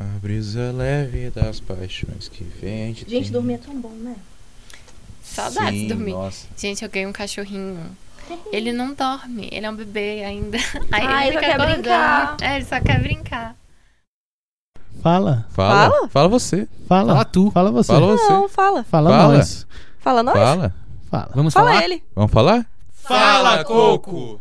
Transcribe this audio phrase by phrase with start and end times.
[0.00, 4.16] A brisa leve das paixões que vem de Gente, dormir é tão bom, né?
[5.22, 6.12] Saudades Sim, de dormir.
[6.12, 6.46] Nossa.
[6.56, 7.78] Gente, eu ganhei um cachorrinho.
[8.52, 10.56] Ele não dorme, ele é um bebê ainda.
[10.92, 11.82] Aí Ah, ele fica quer acordando.
[11.82, 12.36] brincar.
[12.40, 13.56] É, ele só quer brincar.
[15.02, 16.08] Fala, Fala, Fala?
[16.08, 16.68] fala, você.
[16.86, 17.12] fala.
[17.12, 17.50] Fala tu.
[17.50, 17.92] Fala você.
[17.92, 18.28] Fala você.
[18.32, 18.84] Não, fala.
[18.84, 19.36] Fala, Fala.
[19.36, 19.66] nós.
[19.98, 20.34] Fala nós.
[20.38, 20.74] Fala.
[21.10, 21.30] Fala.
[21.34, 21.84] Vamos Fala falar?
[21.84, 22.02] ele.
[22.14, 22.66] Vamos falar?
[22.92, 24.40] Fala, Coco!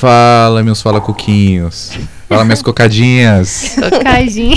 [0.00, 1.90] Fala, meus fala coquinhos.
[2.26, 3.76] Fala, minhas cocadinhas.
[3.90, 4.56] Cocadinho.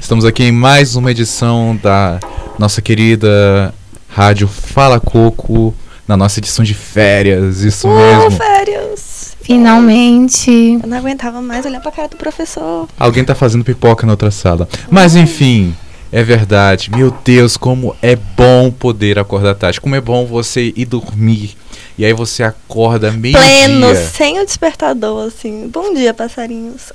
[0.00, 2.18] Estamos aqui em mais uma edição da
[2.58, 3.74] nossa querida
[4.08, 5.74] rádio Fala Coco,
[6.08, 8.30] na nossa edição de férias, isso Uh, mesmo.
[8.30, 9.36] férias.
[9.42, 10.78] Finalmente.
[10.82, 12.88] Eu não aguentava mais olhar pra cara do professor.
[12.98, 14.66] Alguém tá fazendo pipoca na outra sala.
[14.90, 15.76] Mas enfim,
[16.10, 16.90] é verdade.
[16.90, 19.78] Meu Deus, como é bom poder acordar tarde.
[19.78, 21.54] Como é bom você ir dormir.
[21.96, 24.06] E aí você acorda meio Pleno, dia.
[24.06, 25.68] sem o despertador, assim.
[25.68, 26.92] Bom dia, passarinhos.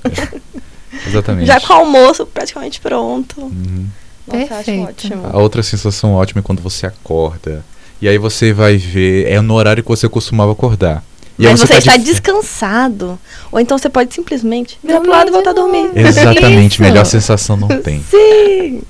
[1.06, 1.46] Exatamente.
[1.46, 3.40] Já com o almoço praticamente pronto.
[3.42, 3.86] Uhum.
[4.26, 4.82] Nossa, Perfeito.
[4.88, 5.26] ótimo.
[5.32, 7.64] A outra sensação ótima é quando você acorda.
[8.00, 11.02] E aí você vai ver, é no horário que você costumava acordar.
[11.38, 13.18] E aí Mas você, tá está de- descansado.
[13.50, 15.90] Ou então você pode simplesmente virar pro Dormir lado e voltar a dormir.
[15.94, 16.82] Exatamente, Isso.
[16.82, 18.02] melhor sensação não tem.
[18.10, 18.82] Sim!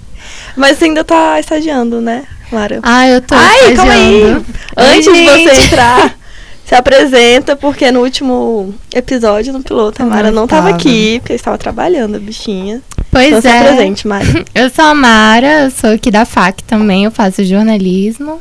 [0.56, 2.80] Mas você ainda tá estagiando, né, Lara?
[2.82, 4.42] Ah, eu tô Ai, calma aí.
[4.76, 6.16] Antes de você entrar,
[6.64, 11.32] se apresenta, porque no último episódio, no piloto, a Eu Mara não estava aqui, porque
[11.32, 12.80] estava trabalhando, a bichinha.
[13.10, 13.58] Pois então se é.
[13.58, 14.24] apresente, Mara.
[14.54, 18.40] Eu sou a Mara, eu sou aqui da FAC também, eu faço jornalismo.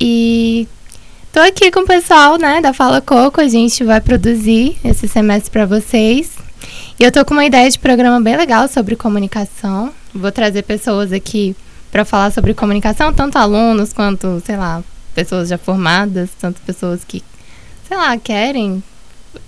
[0.00, 0.68] E
[1.32, 5.50] tô aqui com o pessoal, né, da Fala Coco, a gente vai produzir esse semestre
[5.50, 6.30] para vocês.
[6.98, 9.92] E eu tô com uma ideia de programa bem legal sobre comunicação.
[10.14, 11.56] Vou trazer pessoas aqui
[11.92, 14.82] para falar sobre comunicação, tanto alunos quanto, sei lá,
[15.14, 17.22] pessoas já formadas, tanto pessoas que,
[17.86, 18.82] sei lá, querem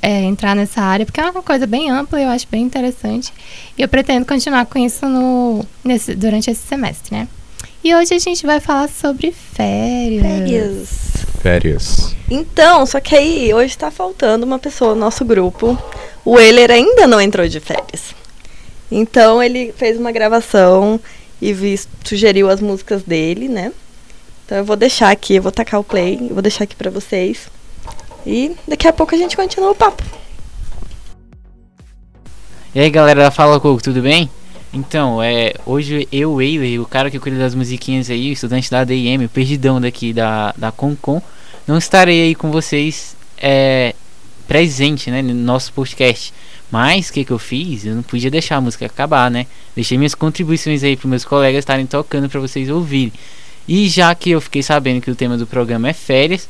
[0.02, 3.32] é, entrar nessa área, porque é uma coisa bem ampla e eu acho bem interessante.
[3.78, 7.28] E eu pretendo continuar com isso no, nesse, durante esse semestre, né?
[7.82, 10.22] E hoje a gente vai falar sobre férias.
[10.22, 10.88] Férias.
[11.42, 12.16] Férias.
[12.30, 15.78] Então, só que aí hoje tá faltando uma pessoa no nosso grupo.
[16.24, 18.14] O Euler ainda não entrou de férias.
[18.90, 21.00] Então ele fez uma gravação
[21.40, 23.72] e vi- sugeriu as músicas dele, né?
[24.44, 26.90] Então eu vou deixar aqui, eu vou tacar o play, eu vou deixar aqui pra
[26.90, 27.48] vocês.
[28.26, 30.02] E daqui a pouco a gente continua o papo.
[32.74, 34.28] E aí galera Fala Coco, tudo bem?
[34.72, 39.24] Então, é, hoje eu, Eiler, o cara que cuida das musiquinhas aí, estudante da ADM,
[39.24, 41.22] o perdidão daqui da, da Concon,
[41.66, 43.94] não estarei aí com vocês é,
[44.48, 46.34] presente né, no nosso podcast.
[46.74, 47.86] Mas o que, que eu fiz?
[47.86, 49.46] Eu não podia deixar a música acabar, né?
[49.76, 53.12] Deixei minhas contribuições aí para meus colegas estarem tocando para vocês ouvirem.
[53.68, 56.48] E já que eu fiquei sabendo que o tema do programa é férias,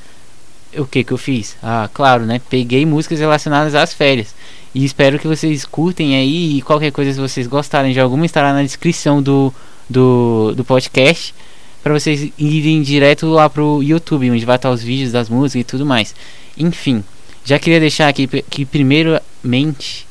[0.78, 1.58] o que que eu fiz?
[1.62, 2.40] Ah, claro, né?
[2.48, 4.34] Peguei músicas relacionadas às férias.
[4.74, 8.54] E espero que vocês curtem aí e qualquer coisa se vocês gostarem de alguma estará
[8.54, 9.52] na descrição do,
[9.91, 11.34] do, do podcast
[11.82, 15.64] para vocês irem direto lá pro YouTube, onde vai estar os vídeos das músicas e
[15.64, 16.14] tudo mais.
[16.56, 17.04] Enfim,
[17.44, 20.06] já queria deixar aqui que primeiramente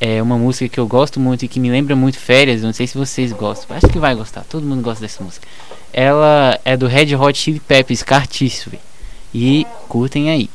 [0.00, 2.86] é uma música que eu gosto muito e que me lembra muito férias, não sei
[2.86, 3.76] se vocês gostam.
[3.76, 5.46] Acho que vai gostar, todo mundo gosta dessa música.
[5.92, 8.78] Ela é do Red Hot Chili Peppers, Cartíssimo.
[9.34, 10.48] E curtem aí.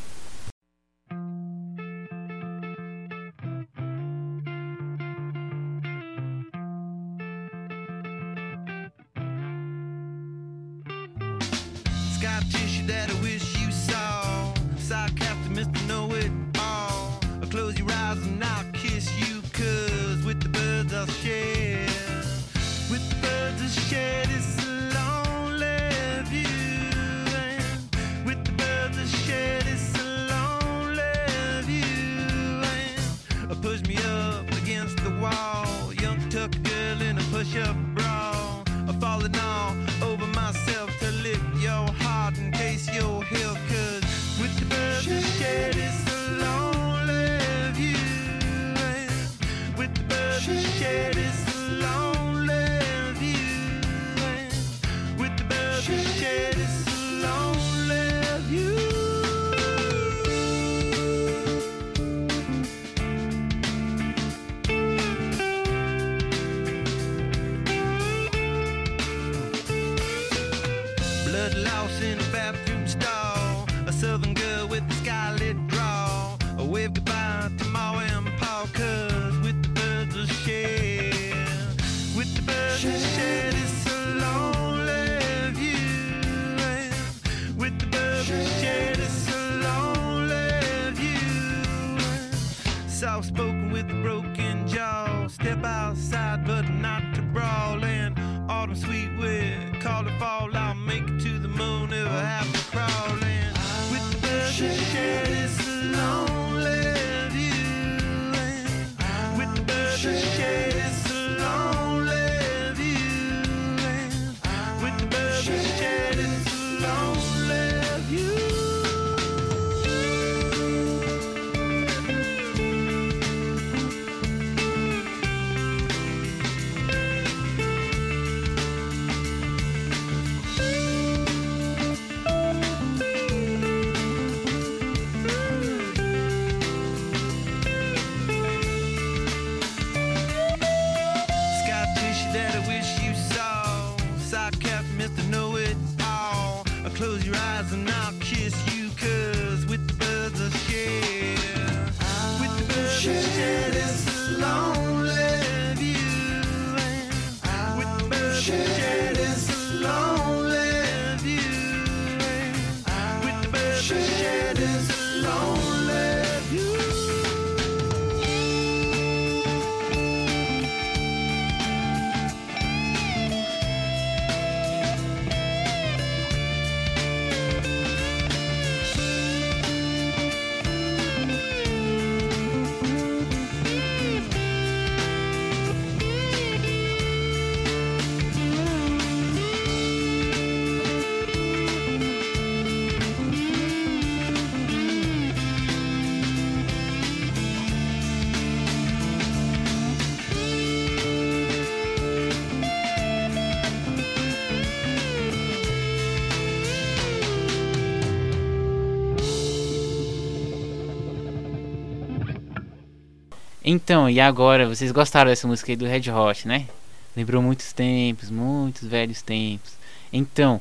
[213.63, 214.67] Então, e agora?
[214.67, 216.67] Vocês gostaram dessa música aí do Red Hot, né?
[217.15, 219.71] Lembrou muitos tempos, muitos velhos tempos.
[220.11, 220.59] Então,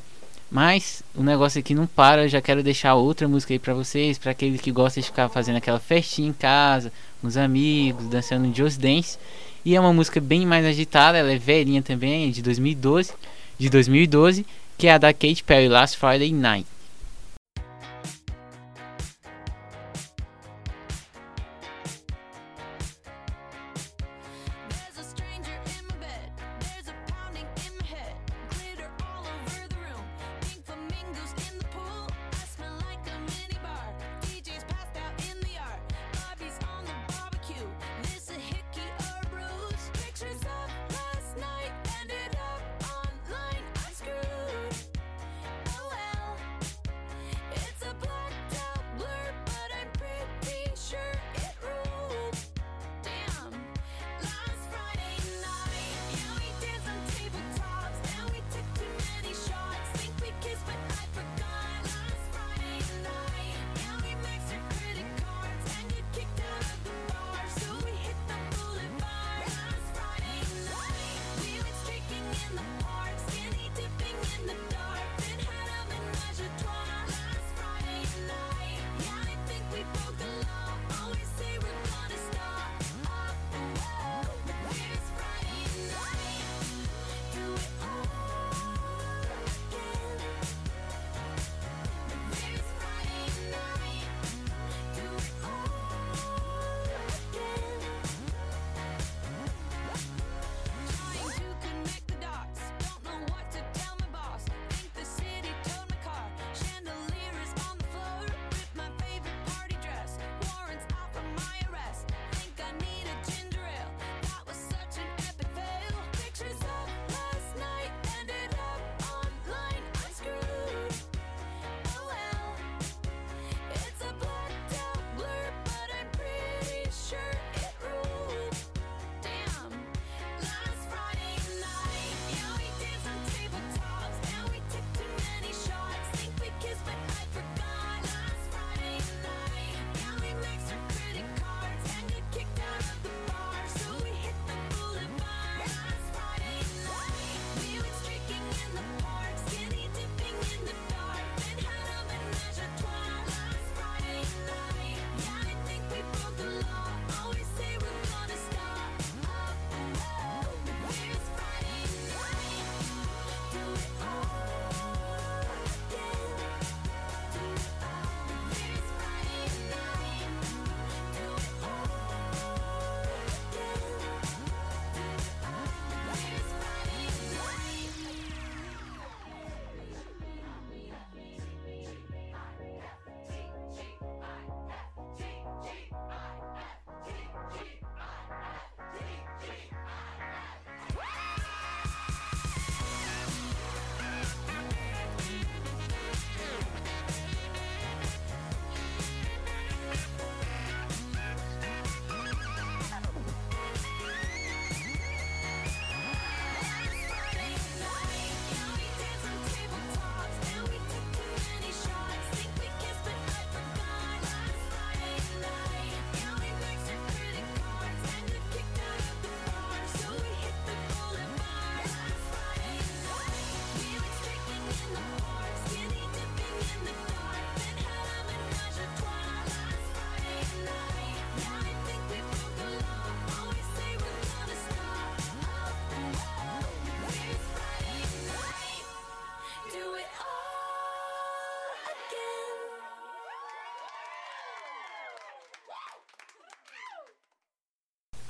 [0.48, 4.18] mas o negócio aqui não para, eu já quero deixar outra música aí pra vocês,
[4.18, 8.54] para aquele que gosta de ficar fazendo aquela festinha em casa, com os amigos, dançando
[8.54, 9.18] Just Dance.
[9.64, 13.14] E é uma música bem mais agitada, ela é velhinha também, é de 2012,
[13.58, 14.46] de 2012,
[14.78, 16.66] que é a da Kate Perry, Last Friday Night.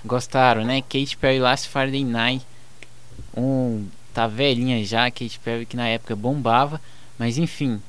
[0.05, 0.83] Gostaram, né?
[0.83, 2.47] Katy Perry Last Friday Night.
[3.37, 6.81] Um tá velhinha já, Katy Perry que na época bombava,
[7.19, 7.81] mas enfim,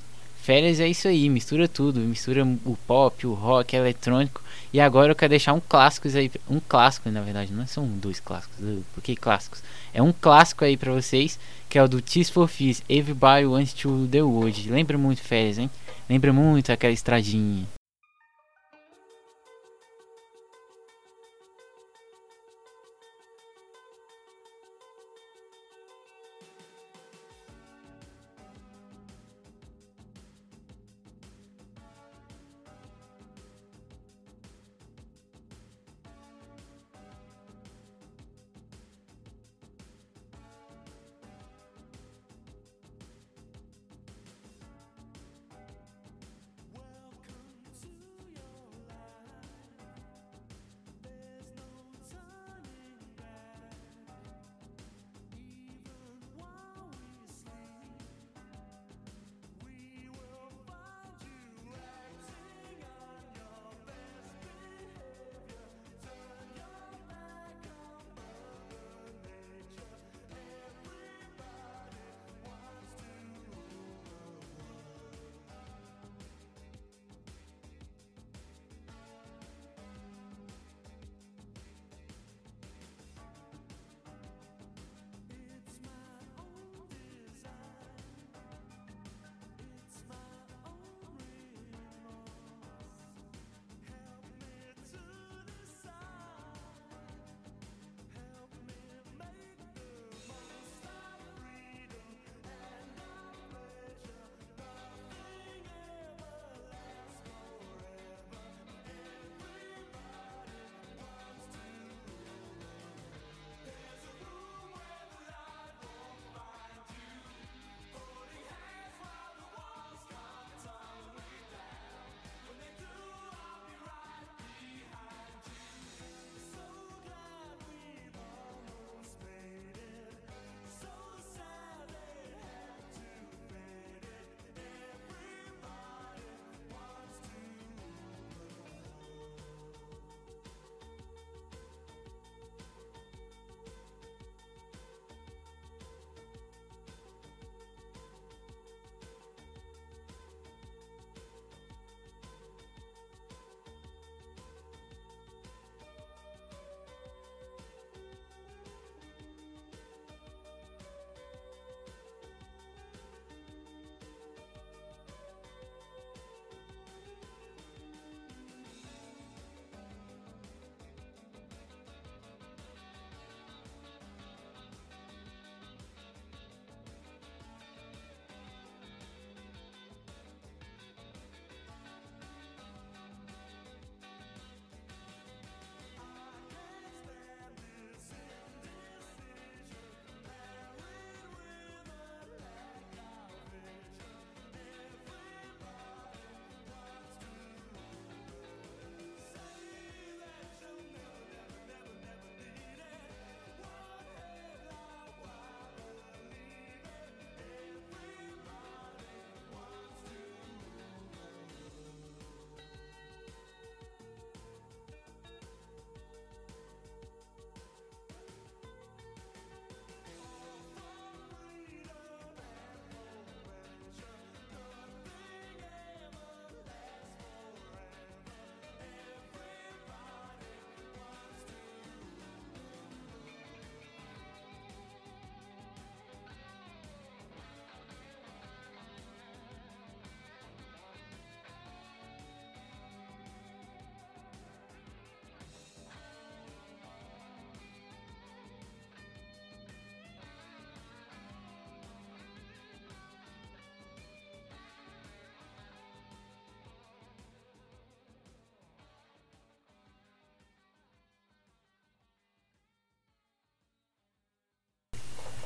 [0.44, 4.42] Férias é isso aí, mistura tudo, mistura o pop, o rock, eletrônico.
[4.74, 8.20] E agora eu quero deixar um clássico aí, um clássico, na verdade, não são dois
[8.20, 9.64] clássicos, uh, por que clássicos?
[9.94, 11.40] É um clássico aí pra vocês,
[11.70, 14.70] que é o do Tears for Fears, Everybody Wants to the World.
[14.70, 15.70] Lembra muito férias, hein?
[16.10, 17.66] Lembra muito aquela estradinha.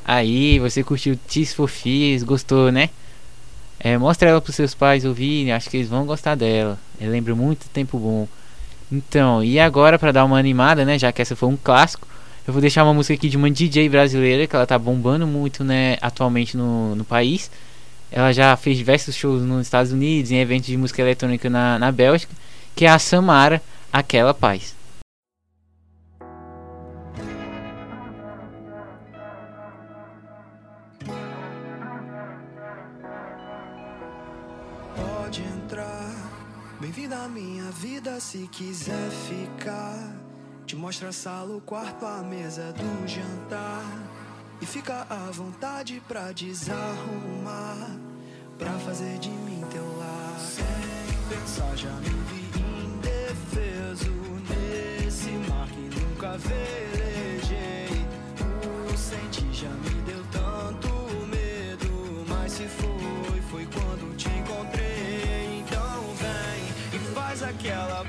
[0.07, 2.89] Aí, você curtiu Tis for Fears, gostou, né?
[3.77, 6.79] É, mostra ela pros seus pais ouvirem, acho que eles vão gostar dela.
[6.99, 8.27] Eu lembro muito tempo bom.
[8.89, 12.07] Então, e agora pra dar uma animada, né, já que essa foi um clássico,
[12.47, 15.61] eu vou deixar uma música aqui de uma DJ brasileira que ela tá bombando muito,
[15.65, 17.51] né, atualmente no, no país.
[18.09, 21.91] Ela já fez diversos shows nos Estados Unidos, em eventos de música eletrônica na, na
[21.91, 22.33] Bélgica,
[22.73, 23.61] que é a Samara,
[23.91, 24.76] aquela paz.
[38.19, 39.97] Se quiser ficar.
[40.65, 43.85] Te mostra a sala, o quarto, a mesa do jantar.
[44.61, 47.77] E fica à vontade pra desarrumar.
[48.57, 50.39] Pra fazer de mim teu lar.
[50.39, 50.65] Sem
[51.29, 52.43] pensar, já me vi
[52.95, 54.11] indefeso
[54.49, 58.05] nesse mar que nunca velejei.
[58.93, 59.96] O sentir já me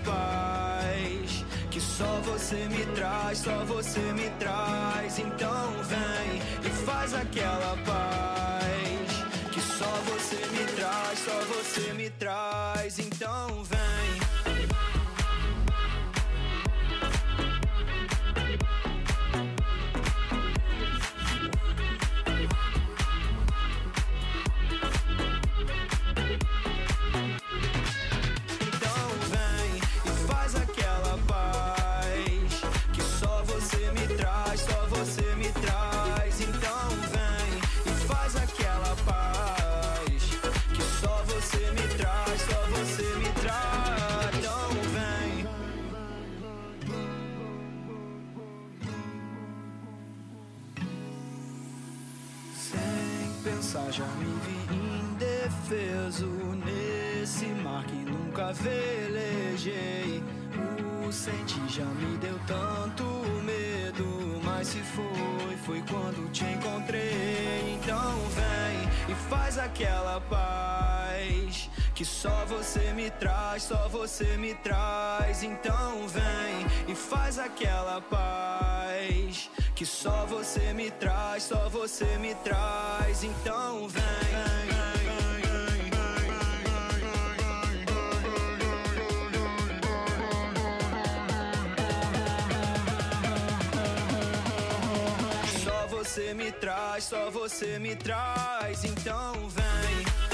[0.09, 5.19] paz que só você me traz, só você me traz.
[5.19, 9.09] Então vem e faz aquela paz
[9.53, 12.99] que só você me traz, só você me traz.
[12.99, 13.98] Então vem.
[53.69, 56.27] Pensar, já me vi indefeso
[56.65, 60.23] nesse mar que nunca velejei.
[61.07, 63.05] O sentir já me deu tanto
[63.45, 67.75] medo, mas se foi, foi quando te encontrei.
[67.75, 75.43] Então vem e faz aquela paz que só você me traz, só você me traz.
[75.43, 83.23] Então vem e faz aquela paz que só você me traz, só você me traz.
[83.23, 84.03] Então vem.
[95.63, 98.85] Só você me traz, só você me traz.
[98.85, 100.28] Então vem.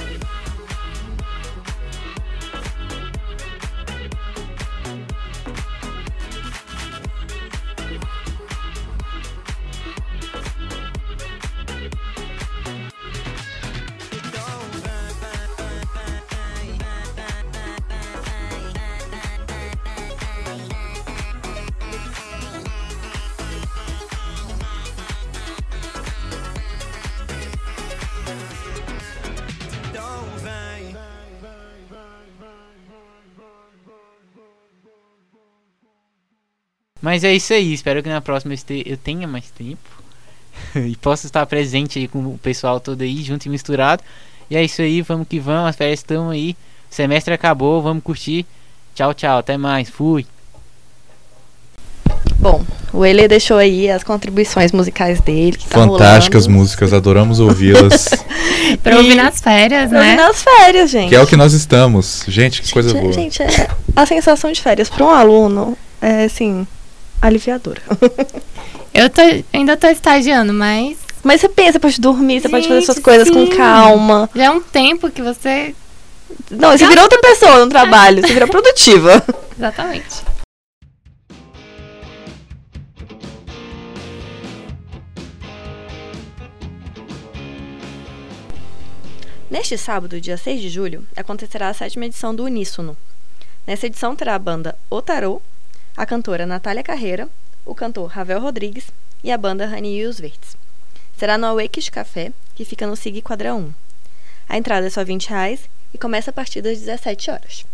[37.05, 38.55] Mas é isso aí, espero que na próxima
[38.87, 39.77] eu tenha mais tempo
[40.75, 44.03] e possa estar presente aí com o pessoal todo aí, junto e misturado.
[44.49, 46.57] E é isso aí, vamos que vamos, as férias estão aí,
[46.91, 48.47] o semestre acabou, vamos curtir.
[48.95, 50.25] Tchau, tchau, até mais, fui.
[52.39, 55.59] Bom, o Ele deixou aí as contribuições musicais dele.
[55.59, 56.59] Que tá Fantásticas rolando.
[56.63, 58.09] músicas, adoramos ouvi-las.
[58.83, 60.17] Pra ouvir nas férias, Pra ouvir né?
[60.17, 61.11] nas férias, gente.
[61.11, 62.25] que é o que nós estamos.
[62.27, 63.13] Gente, que coisa gente, boa.
[63.13, 66.67] Gente, é- a sensação de férias para um aluno é, assim,
[67.27, 67.81] aliviadora.
[68.93, 72.87] Eu tô, ainda tô estagiando, mas Mas você pensa, pode dormir, você pode fazer Gente,
[72.87, 73.57] suas coisas com sim.
[73.57, 74.31] calma.
[74.35, 75.75] já é um tempo que você.
[76.51, 79.23] Não, você virou outra pessoa no trabalho, você virou produtiva.
[79.57, 80.23] Exatamente.
[89.51, 92.97] Neste sábado, dia 6 de julho, acontecerá a sétima edição do Uníssono.
[93.67, 95.41] Nessa edição terá a banda Otarô,
[95.97, 97.29] a cantora Natália Carreira,
[97.65, 98.87] o cantor Ravel Rodrigues
[99.23, 100.57] e a banda Rani e os Verdes.
[101.17, 103.73] Será no Awakes Café, que fica no SIG Quadra 1.
[104.49, 105.61] A entrada é só 20 reais
[105.95, 107.65] e começa a partir das 17 horas.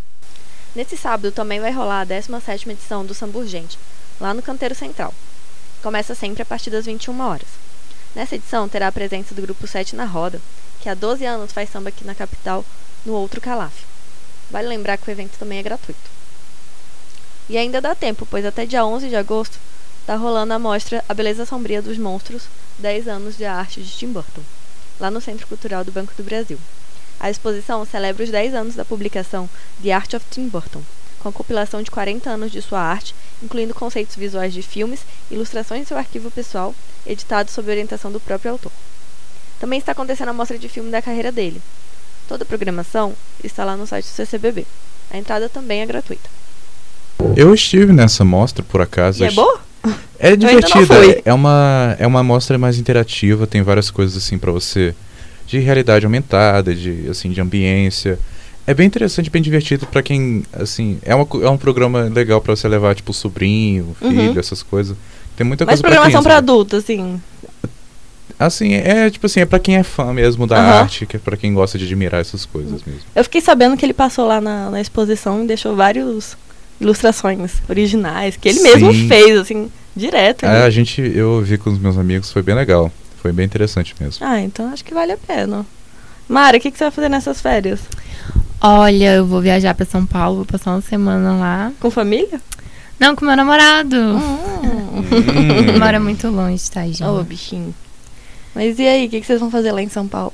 [0.76, 3.78] Nesse sábado também vai rolar a 17ª edição do Samburgente,
[4.20, 5.14] lá no Canteiro Central.
[5.82, 7.48] Começa sempre a partir das 21 horas.
[8.14, 10.42] Nessa edição terá a presença do grupo 7 na Roda,
[10.82, 12.66] que há 12 anos faz samba aqui na capital,
[13.06, 13.82] no outro Calaf.
[14.50, 16.19] Vale lembrar que o evento também é gratuito.
[17.50, 19.58] E ainda dá tempo, pois até dia 11 de agosto
[20.02, 22.44] está rolando a mostra A Beleza Sombria dos Monstros,
[22.78, 24.42] 10 anos de arte de Tim Burton,
[25.00, 26.56] lá no Centro Cultural do Banco do Brasil.
[27.18, 29.50] A exposição celebra os 10 anos da publicação
[29.82, 30.80] The Art of Tim Burton,
[31.18, 35.82] com a compilação de 40 anos de sua arte, incluindo conceitos visuais de filmes, ilustrações
[35.82, 36.72] em seu arquivo pessoal,
[37.04, 38.70] editado sob orientação do próprio autor.
[39.58, 41.60] Também está acontecendo a mostra de filme da carreira dele.
[42.28, 44.64] Toda a programação está lá no site do CCBB.
[45.10, 46.30] A entrada também é gratuita.
[47.36, 49.22] Eu estive nessa mostra, por acaso.
[49.22, 49.60] E é boa?
[50.18, 50.94] É divertida.
[51.24, 54.94] É uma, é uma mostra mais interativa, tem várias coisas assim pra você
[55.46, 58.18] de realidade aumentada, de assim de ambiência.
[58.66, 62.54] É bem interessante, bem divertido pra quem, assim, é, uma, é um programa legal pra
[62.54, 64.38] você levar, tipo, sobrinho, filho, Uhum.
[64.38, 64.96] essas coisas.
[65.36, 66.28] Tem muita Mas coisa pra programação criança.
[66.28, 67.20] pra adulto, assim.
[68.38, 70.80] Assim, é tipo assim, é pra quem é fã mesmo da Aham.
[70.82, 73.00] arte, que é pra quem gosta de admirar essas coisas mesmo.
[73.14, 76.36] Eu fiquei sabendo que ele passou lá na, na exposição e deixou várias
[76.80, 79.08] ilustrações originais, que ele mesmo Sim.
[79.08, 80.46] fez, assim, direto.
[80.46, 82.90] É, a gente, eu vi com os meus amigos, foi bem legal.
[83.20, 84.26] Foi bem interessante mesmo.
[84.26, 85.66] Ah, então acho que vale a pena.
[86.26, 87.80] Mara, o que, que você vai fazer nessas férias?
[88.60, 91.72] Olha, eu vou viajar pra São Paulo, vou passar uma semana lá.
[91.80, 92.40] Com família?
[92.98, 93.96] Não, com meu namorado.
[93.96, 94.38] Hum.
[94.94, 95.76] Hum.
[95.78, 97.02] Mora muito longe, tá, gente?
[97.02, 97.74] Ô, bichinho.
[98.54, 100.32] Mas e aí, o que, que vocês vão fazer lá em São Paulo?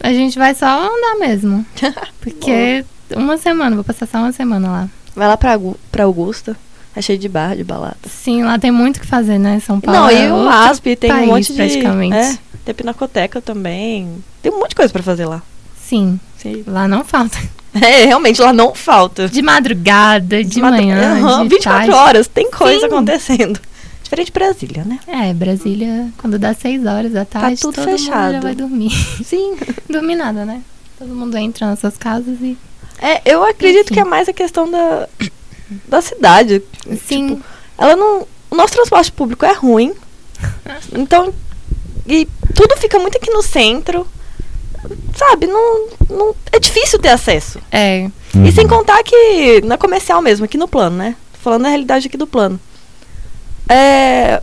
[0.00, 1.64] A gente vai só andar mesmo.
[2.20, 4.88] Porque uma semana, vou passar só uma semana lá.
[5.20, 5.60] Vai lá pra,
[5.92, 6.56] pra Augusta.
[6.96, 7.98] É cheio de bar, de balada.
[8.08, 9.60] Sim, lá tem muito o que fazer, né?
[9.60, 10.00] São Paulo.
[10.00, 11.56] Não, é e o outro MASP tem um país, monte de.
[11.58, 12.16] praticamente.
[12.16, 14.24] É, tem pinacoteca também.
[14.40, 15.42] Tem um monte de coisa pra fazer lá.
[15.78, 16.64] Sim, Sim.
[16.66, 17.36] lá não falta.
[17.72, 19.28] É, realmente, lá não falta.
[19.28, 21.90] De madrugada, de Mata- manhã, Aham, de 24 tarde.
[21.92, 22.86] horas, tem coisa Sim.
[22.86, 23.60] acontecendo.
[24.02, 24.98] Diferente de Brasília, né?
[25.06, 28.32] É, Brasília, quando dá seis horas da tarde, Tá tudo todo mundo fechado.
[28.32, 28.90] já vai dormir.
[29.24, 29.54] Sim.
[29.88, 30.62] dormir nada, né?
[30.98, 32.56] Todo mundo entra nas suas casas e...
[33.00, 33.94] É, eu acredito Enfim.
[33.94, 35.08] que é mais a questão da,
[35.88, 36.62] da cidade.
[37.06, 37.42] Sim,
[37.78, 38.26] Ela não.
[38.50, 39.94] O nosso transporte público é ruim.
[40.92, 41.32] Então.
[42.06, 44.06] E tudo fica muito aqui no centro.
[45.14, 45.46] Sabe?
[45.46, 47.60] Não, não, é difícil ter acesso.
[47.70, 48.10] é.
[48.46, 51.16] E sem contar que na comercial mesmo, aqui no plano, né?
[51.32, 52.60] Tô falando da realidade aqui do plano.
[53.68, 54.40] É,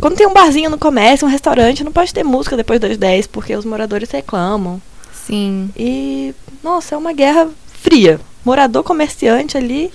[0.00, 3.26] quando tem um barzinho no comércio, um restaurante, não pode ter música depois das 10,
[3.26, 4.80] porque os moradores reclamam.
[5.12, 5.68] Sim.
[5.76, 7.48] E, nossa, é uma guerra
[7.84, 8.18] fria.
[8.44, 9.92] Morador comerciante ali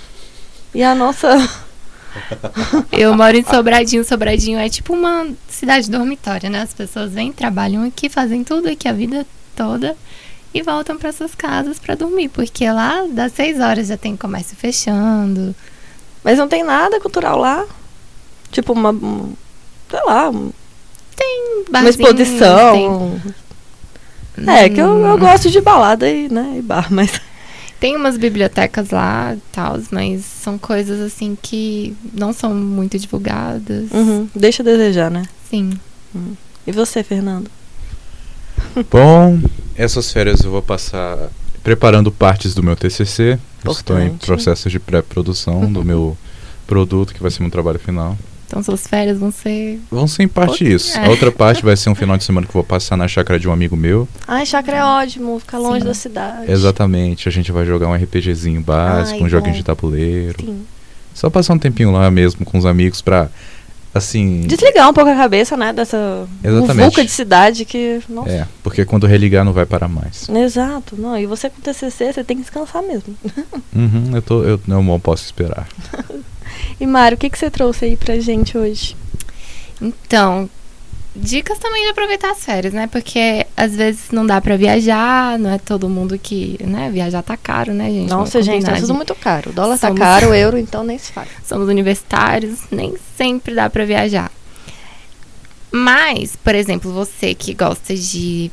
[0.74, 1.28] e a nossa.
[2.92, 4.04] Eu moro em Sobradinho.
[4.04, 6.62] Sobradinho é tipo uma cidade dormitória, né?
[6.62, 9.26] As pessoas vêm, trabalham aqui, fazem tudo aqui a vida
[9.56, 9.96] toda
[10.54, 14.56] e voltam para suas casas para dormir, porque lá das seis horas já tem comércio
[14.56, 15.56] fechando.
[16.24, 17.66] Mas não tem nada cultural lá.
[18.52, 18.92] Tipo, uma.
[18.92, 19.34] um-
[19.90, 20.52] sei lá, um- uma
[21.70, 23.20] barzinhos, exposição.
[24.36, 27.20] tem- É, que eu, eu Hum, gosto de balada e, né, e bar, mas.
[27.80, 33.90] Tem umas bibliotecas lá e tal, mas são coisas assim que não são muito divulgadas.
[33.92, 35.24] Uhum, deixa a desejar, né?
[35.50, 35.72] Sim.
[36.68, 37.50] E você, Fernando?
[38.92, 39.40] Bom,
[39.76, 41.30] essas férias eu vou passar
[41.64, 43.40] preparando partes do meu TCC.
[43.64, 46.18] Eu Estou em processo de pré-produção do meu
[46.68, 48.18] produto, que vai ser meu trabalho final.
[48.50, 49.80] Então suas férias vão ser.
[49.92, 50.98] Vão ser em parte Outra- isso.
[50.98, 51.06] é.
[51.06, 53.40] A outra parte vai ser um final de semana que eu vou passar na chácara
[53.40, 54.08] de um amigo meu.
[54.28, 55.86] Ai, chácara é ótimo, ficar longe Sim.
[55.86, 56.52] da cidade.
[56.52, 57.30] Exatamente.
[57.30, 59.58] A gente vai jogar um RPGzinho básico, Ai, um joguinho bom.
[59.60, 60.44] de tabuleiro.
[60.44, 60.66] Sim.
[61.14, 63.30] Só passar um tempinho lá mesmo com os amigos pra,
[63.94, 64.42] assim...
[64.42, 66.28] Desligar um pouco a cabeça, né, dessa
[66.76, 68.02] vulca de cidade que.
[68.10, 68.30] Nossa.
[68.30, 70.28] É, porque quando religar não vai parar mais.
[70.30, 71.18] Exato, não.
[71.18, 73.16] E você com TCC, você tem que descansar mesmo.
[73.76, 75.68] Uhum, eu, tô, eu não posso esperar.
[76.80, 78.96] E Mário, o que, que você trouxe aí pra gente hoje?
[79.82, 80.50] Então,
[81.16, 82.88] dicas também de aproveitar as férias, né?
[82.88, 86.90] Porque às vezes não dá pra viajar, não é todo mundo que, né?
[86.92, 88.10] Viajar tá caro, né, gente?
[88.10, 89.50] Nossa, gente, tá tudo muito caro.
[89.50, 91.28] O dólar tá Somos- caro, o euro, então nem se fala.
[91.46, 94.32] somos universitários, nem sempre dá pra viajar.
[95.72, 98.52] Mas, por exemplo, você que gosta de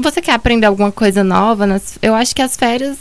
[0.00, 2.98] você quer aprender alguma coisa nova, nas- eu acho que as férias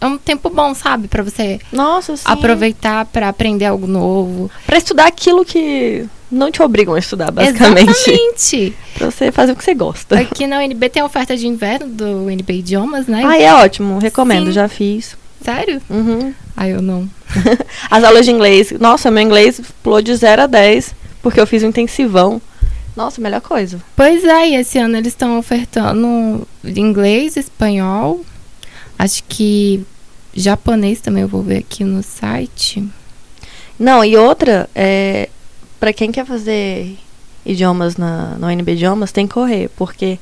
[0.00, 4.50] é um tempo bom, sabe, Pra você Nossa, aproveitar pra aprender algo novo.
[4.66, 7.90] Pra estudar aquilo que não te obrigam a estudar, basicamente.
[7.90, 8.76] Exatamente.
[8.96, 10.18] Pra você fazer o que você gosta.
[10.18, 13.22] Aqui na UNB tem a oferta de inverno do UNB Idiomas, né?
[13.24, 14.52] Ah, é ótimo, recomendo, Sim.
[14.52, 15.16] já fiz.
[15.42, 15.82] Sério?
[15.90, 16.32] Uhum.
[16.56, 17.08] Ah, eu não.
[17.90, 18.72] As aulas de inglês.
[18.78, 22.40] Nossa, meu inglês pulou de 0 a 10, porque eu fiz um intensivão.
[22.96, 23.80] Nossa, melhor coisa.
[23.96, 28.20] Pois é, e esse ano eles estão ofertando inglês, espanhol,
[28.98, 29.84] acho que
[30.34, 32.86] japonês também eu vou ver aqui no site.
[33.78, 35.28] Não, e outra, é,
[35.82, 36.96] para quem quer fazer
[37.44, 40.16] idiomas na, na UNB Idiomas, tem que correr, porque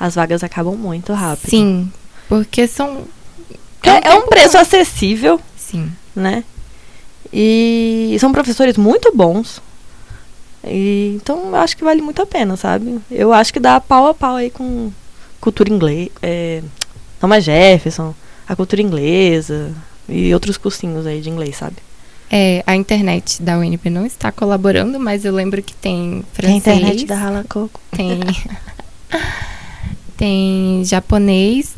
[0.00, 1.50] as vagas acabam muito rápido.
[1.50, 1.92] Sim,
[2.28, 3.04] porque são.
[3.84, 5.88] É, é um tempo preço acessível, Sim.
[6.16, 6.42] né?
[7.32, 9.62] E são professores muito bons.
[10.64, 12.98] E, então, eu acho que vale muito a pena, sabe?
[13.08, 14.90] Eu acho que dá pau a pau aí com
[15.40, 16.60] cultura inglesa, é,
[17.20, 18.12] Thomas Jefferson,
[18.48, 19.70] a cultura inglesa
[20.08, 21.76] e outros cursinhos aí de inglês, sabe?
[22.36, 26.48] É, a internet da UNB não está colaborando, mas eu lembro que tem Que é
[26.48, 27.80] a francês, internet da Rala Coco.
[27.92, 28.18] tem
[30.18, 31.76] tem japonês,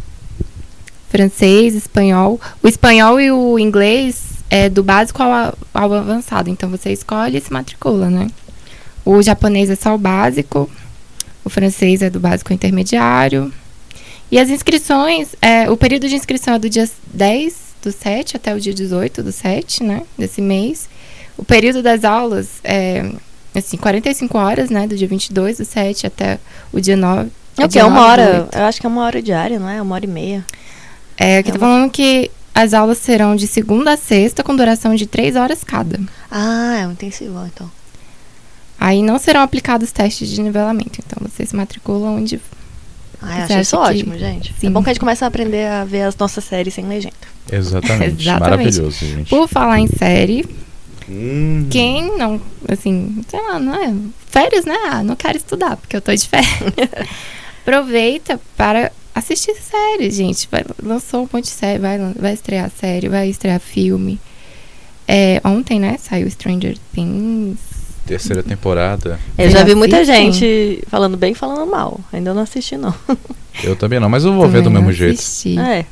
[1.10, 2.40] francês, espanhol.
[2.62, 7.40] O espanhol e o inglês é do básico ao, ao avançado, então você escolhe e
[7.42, 8.28] se matricula, né?
[9.04, 10.70] O japonês é só o básico,
[11.44, 13.52] o francês é do básico ao intermediário
[14.30, 18.54] E as inscrições, é, o período de inscrição é do dia 10 do 7 até
[18.54, 20.02] o dia 18 do 7, né?
[20.18, 20.88] Desse mês.
[21.36, 23.10] O período das aulas é,
[23.54, 24.86] assim, 45 horas, né?
[24.86, 26.38] Do dia 22 do 7 até
[26.72, 27.30] o dia 9.
[27.58, 28.40] É o É uma 9 do hora.
[28.44, 28.56] 8.
[28.58, 29.80] Eu acho que é uma hora diária, não é?
[29.80, 30.44] Uma hora e meia.
[31.16, 34.54] É, aqui É tá uma- falando que as aulas serão de segunda a sexta, com
[34.56, 36.00] duração de 3 horas cada.
[36.30, 37.70] Ah, é um intensivão, então.
[38.78, 41.00] Aí não serão aplicados testes de nivelamento.
[41.04, 42.40] Então você se matricula onde.
[43.22, 44.54] Ah, achei isso ótimo, gente.
[44.60, 44.66] Sim.
[44.66, 47.14] É bom que a gente começa a aprender a ver as nossas séries sem legenda.
[47.50, 48.22] Exatamente.
[48.22, 48.40] Exatamente.
[48.40, 49.28] Maravilhoso, gente.
[49.30, 50.44] Por falar em série,
[51.08, 51.66] Hum.
[51.70, 53.94] quem não, assim, sei lá, não é.
[54.28, 54.74] Férias, né?
[54.90, 56.50] Ah, não quero estudar, porque eu tô de férias.
[57.62, 60.48] Aproveita para assistir séries, gente.
[60.50, 64.20] Vai, lançou um monte de série, vai, vai estrear série, vai estrear filme.
[65.08, 65.96] É, ontem, né?
[65.98, 67.58] Saiu Stranger Things.
[68.06, 69.18] Terceira temporada.
[69.36, 72.00] Eu já vi muita gente falando bem e falando mal.
[72.12, 72.94] Ainda não assisti, não.
[73.64, 75.18] Eu também não, mas eu vou ver do Também mesmo não jeito.
[75.18, 75.58] assisti.
[75.58, 75.84] É.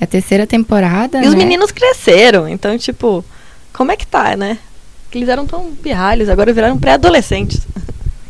[0.00, 1.18] É a terceira temporada.
[1.22, 1.38] E os né?
[1.38, 3.24] meninos cresceram, então, tipo,
[3.72, 4.58] como é que tá, né?
[5.10, 7.66] Que eles eram tão pirralhos, agora viraram pré-adolescentes.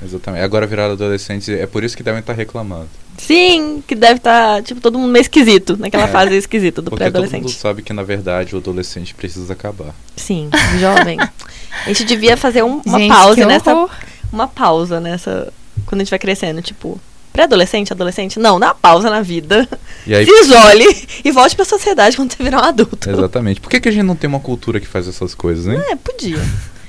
[0.02, 0.42] Exatamente.
[0.44, 2.88] Agora viraram adolescentes, é por isso que devem estar reclamando.
[3.18, 6.08] Sim, que deve estar, tipo, todo mundo meio esquisito, naquela É.
[6.08, 7.60] fase esquisita do Porque todo mundo pré-adolescente.
[7.60, 9.92] sabe que, na verdade, o adolescente precisa acabar.
[10.16, 11.18] Sim, jovem.
[11.20, 13.88] A gente devia fazer um- uma Gente, pausa nessa.
[14.32, 15.52] Uma pausa nessa.
[15.84, 17.00] Quando a gente vai crescendo, tipo.
[17.38, 18.36] Pré-adolescente, adolescente?
[18.40, 19.68] Não, dá uma pausa na vida.
[20.04, 23.08] E aí, Se isole e volte pra sociedade quando você virar um adulto.
[23.08, 23.60] exatamente.
[23.60, 25.80] Por que, que a gente não tem uma cultura que faz essas coisas, hein?
[25.88, 26.40] É, podia.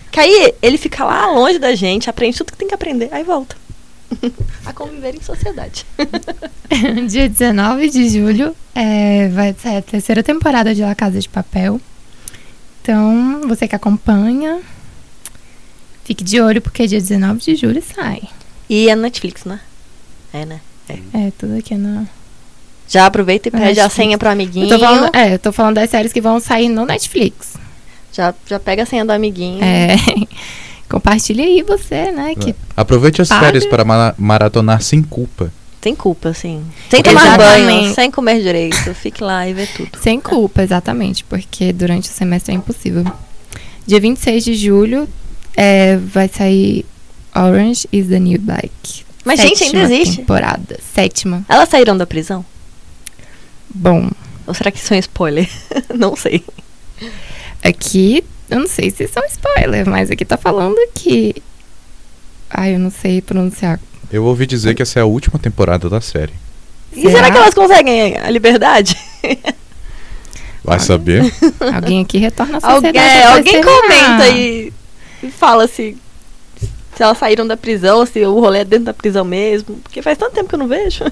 [0.10, 3.24] Que aí ele fica lá longe da gente, aprende tudo que tem que aprender, aí
[3.24, 3.56] volta.
[4.66, 5.86] a conviver em sociedade.
[7.08, 11.80] Dia 19 de julho é, vai sair a terceira temporada de La Casa de Papel.
[12.82, 14.62] Então, você que acompanha,
[16.04, 18.24] fique de olho, porque dia 19 de julho sai.
[18.68, 19.60] E é no Netflix, né?
[20.34, 20.60] É, né?
[21.14, 22.06] É, tudo aqui na.
[22.88, 24.66] Já aproveita e pede a senha pro amiguinho.
[24.66, 27.54] Eu tô falando, é, eu tô falando das séries que vão sair no Netflix.
[28.12, 29.64] Já, já pega a senha do amiguinho.
[29.64, 29.96] É.
[30.90, 32.34] Compartilha aí você, né?
[32.34, 33.46] Que Aproveite as Paga.
[33.46, 35.54] férias para ma- maratonar sem culpa.
[35.82, 36.64] Sem culpa, sim.
[36.90, 37.66] Sem tomar Exatamente.
[37.66, 38.94] banho, sem comer direito.
[38.96, 39.92] Fique lá e vê tudo.
[40.02, 43.06] Sem culpa, exatamente, porque durante o semestre é impossível.
[43.86, 45.08] Dia 26 de julho
[45.56, 46.86] é, vai sair
[47.36, 49.06] Orange is the New Black.
[49.26, 50.18] Mas, gente, ainda Sétima existe?
[50.18, 50.80] temporada.
[50.94, 51.44] Sétima.
[51.50, 52.44] Elas saíram da prisão?
[53.70, 54.10] Bom,
[54.48, 55.50] Ou será que isso é um spoiler?
[55.96, 56.44] não sei.
[57.64, 61.36] aqui, eu não sei se são spoiler, mas aqui tá falando que.
[62.50, 63.80] Ai, eu não sei pronunciar.
[64.12, 66.34] Eu ouvi dizer que essa é a última temporada da série.
[66.92, 68.98] E será que elas conseguem a liberdade?
[70.64, 71.22] Vai saber?
[71.74, 73.38] Alguém aqui retorna à Alguém, sociedade.
[73.38, 73.82] alguém terminar.
[74.18, 74.74] comenta e,
[75.24, 75.96] e fala se,
[77.00, 79.78] se elas saíram da prisão, se o rolê é dentro da prisão mesmo.
[79.78, 81.06] Porque faz tanto tempo que eu não vejo.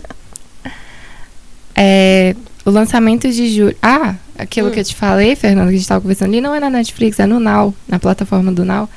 [1.76, 3.76] É, o lançamento de julho.
[3.82, 4.72] Ah, aquilo Hum.
[4.72, 7.20] que eu te falei, Fernando, que a gente tava conversando ali, não é na Netflix,
[7.20, 8.90] é no Now, na plataforma do Now.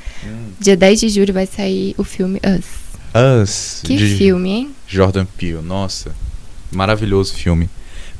[0.58, 2.64] Dia 10 de julho vai sair o filme Us.
[3.42, 4.70] Us, Que de filme, hein?
[4.88, 5.62] Jordan Peele.
[5.62, 6.12] Nossa,
[6.72, 7.68] maravilhoso filme.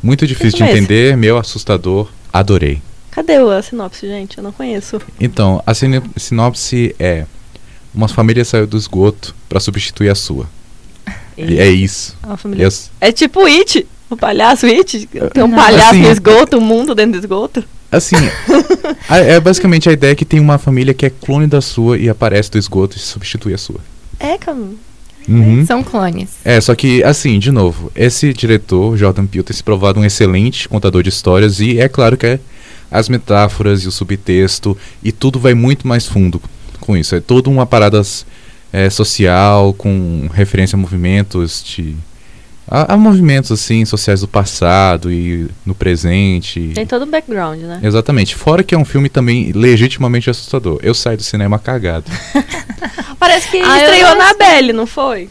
[0.02, 2.08] Muito difícil de é entender, meu assustador.
[2.32, 2.80] Adorei.
[3.10, 4.38] Cadê o- a sinopse, gente?
[4.38, 5.00] Eu não conheço.
[5.20, 7.26] Então, a sinopse é:
[7.94, 10.46] uma família saiu do esgoto para substituir a sua.
[11.36, 12.16] E é isso.
[12.24, 15.06] Uma família- Eu- É tipo It, o palhaço It.
[15.32, 15.56] Tem um Não.
[15.56, 17.64] palhaço Assim- no esgoto, um mundo dentro do esgoto.
[17.90, 18.16] assim,
[19.08, 22.08] a- é basicamente a ideia que tem uma família que é clone da sua e
[22.08, 23.80] aparece do esgoto e substitui a sua.
[24.18, 24.74] É, Cam.
[25.28, 25.64] Uhum.
[25.66, 26.30] São clones.
[26.44, 30.68] É, só que, assim, de novo, esse diretor, Jordan Peele, tem se provado um excelente
[30.68, 32.40] contador de histórias e é claro que é
[32.90, 36.40] as metáforas e o subtexto e tudo vai muito mais fundo
[36.90, 37.14] com isso.
[37.14, 38.02] É toda uma parada
[38.72, 41.94] é, social, com referência a movimentos de...
[42.68, 46.70] A, a movimentos, assim, sociais do passado e no presente.
[46.74, 47.80] Tem todo o background, né?
[47.82, 48.34] Exatamente.
[48.36, 50.78] Fora que é um filme também legitimamente assustador.
[50.82, 52.04] Eu saio do cinema cagado.
[53.18, 54.34] Parece que Ah, estreou na.
[54.34, 55.28] Belle, não foi?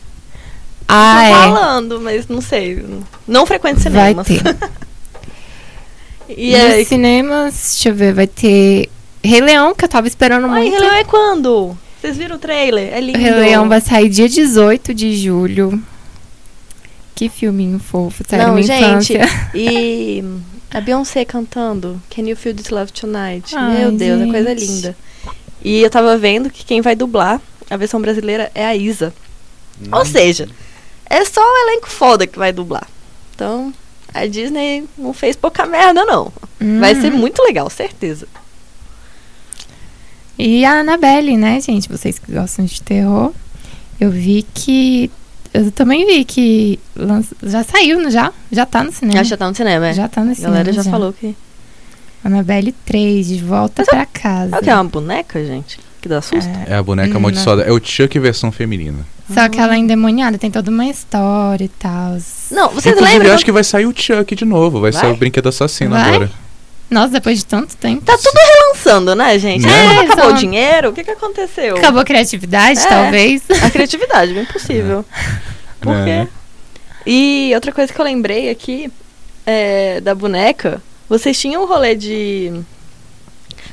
[0.87, 1.31] Ah, Tô é.
[1.31, 2.85] falando, mas não sei.
[3.27, 4.27] Não frequento Vai cinemas.
[4.27, 4.41] ter.
[6.37, 8.89] e Nos aí, cinemas, deixa eu ver, vai ter
[9.23, 10.71] Rei Leão, que eu tava esperando Ai, muito.
[10.71, 11.77] Rei Leão é quando?
[11.99, 12.93] Vocês viram o trailer?
[12.93, 13.17] É lindo.
[13.17, 15.81] O Rei Leão vai sair dia 18 de julho.
[17.13, 19.21] Que filminho fofo, sério, Não, minha gente, infância.
[19.53, 20.23] E
[20.71, 23.53] a Beyoncé cantando Can You Feel This Love Tonight?
[23.55, 24.65] Ai, Meu Deus, é coisa gente.
[24.65, 24.97] linda.
[25.61, 29.13] E eu tava vendo que quem vai dublar a versão brasileira é a Isa.
[29.91, 30.47] Ou seja,
[31.09, 32.87] é só o elenco foda que vai dublar.
[33.35, 33.73] Então,
[34.13, 36.31] a Disney não fez pouca merda, não.
[36.79, 37.01] Vai Hum.
[37.01, 38.25] ser muito legal, certeza.
[40.39, 41.89] E a Annabelle, né, gente?
[41.89, 43.33] Vocês que gostam de terror.
[43.99, 45.11] Eu vi que
[45.53, 48.31] eu também vi que lança- já saiu, não já?
[48.49, 49.19] Já tá no cinema.
[49.19, 49.93] Acho que já tá no cinema, é.
[49.93, 50.53] Já tá no A cinema.
[50.55, 51.35] galera já, falou que.
[52.23, 54.55] Annabelle 3, de volta pra casa.
[54.55, 54.69] É o que?
[54.69, 55.79] É uma boneca, gente?
[56.01, 56.49] Que dá susto?
[56.67, 57.63] É a boneca Hum, amaldiçoada.
[57.63, 58.99] É o Chuck versão feminina.
[59.33, 62.17] Só que ela é endemoniada, tem toda uma história e tal.
[62.51, 63.27] Não, vocês Inclusive, lembram?
[63.29, 64.79] eu acho que vai sair o Chuck de novo.
[64.79, 65.01] Vai, Vai?
[65.01, 66.01] sair o brinquedo assassino Vai?
[66.09, 66.31] agora.
[66.89, 68.01] Nossa, depois de tanto tempo.
[68.03, 69.65] Tá tudo relançando, né, gente?
[69.65, 69.71] Né?
[69.71, 70.89] Ah, É, acabou só- o dinheiro?
[70.89, 71.77] O que que aconteceu?
[71.77, 72.87] Acabou a criatividade, É.
[72.87, 73.43] talvez.
[73.63, 75.05] A criatividade, bem possível.
[75.79, 76.09] Por quê?
[76.09, 76.27] É.
[77.05, 78.91] E outra coisa que eu lembrei aqui
[79.45, 82.61] é, da boneca, vocês tinham um rolê de.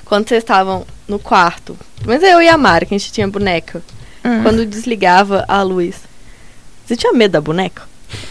[0.05, 1.76] Quando vocês estavam no quarto.
[2.05, 3.83] Mas eu e a Mara, que a gente tinha boneca.
[4.24, 4.42] Hum.
[4.42, 5.96] Quando desligava a luz.
[6.87, 7.83] Você tinha medo da boneca?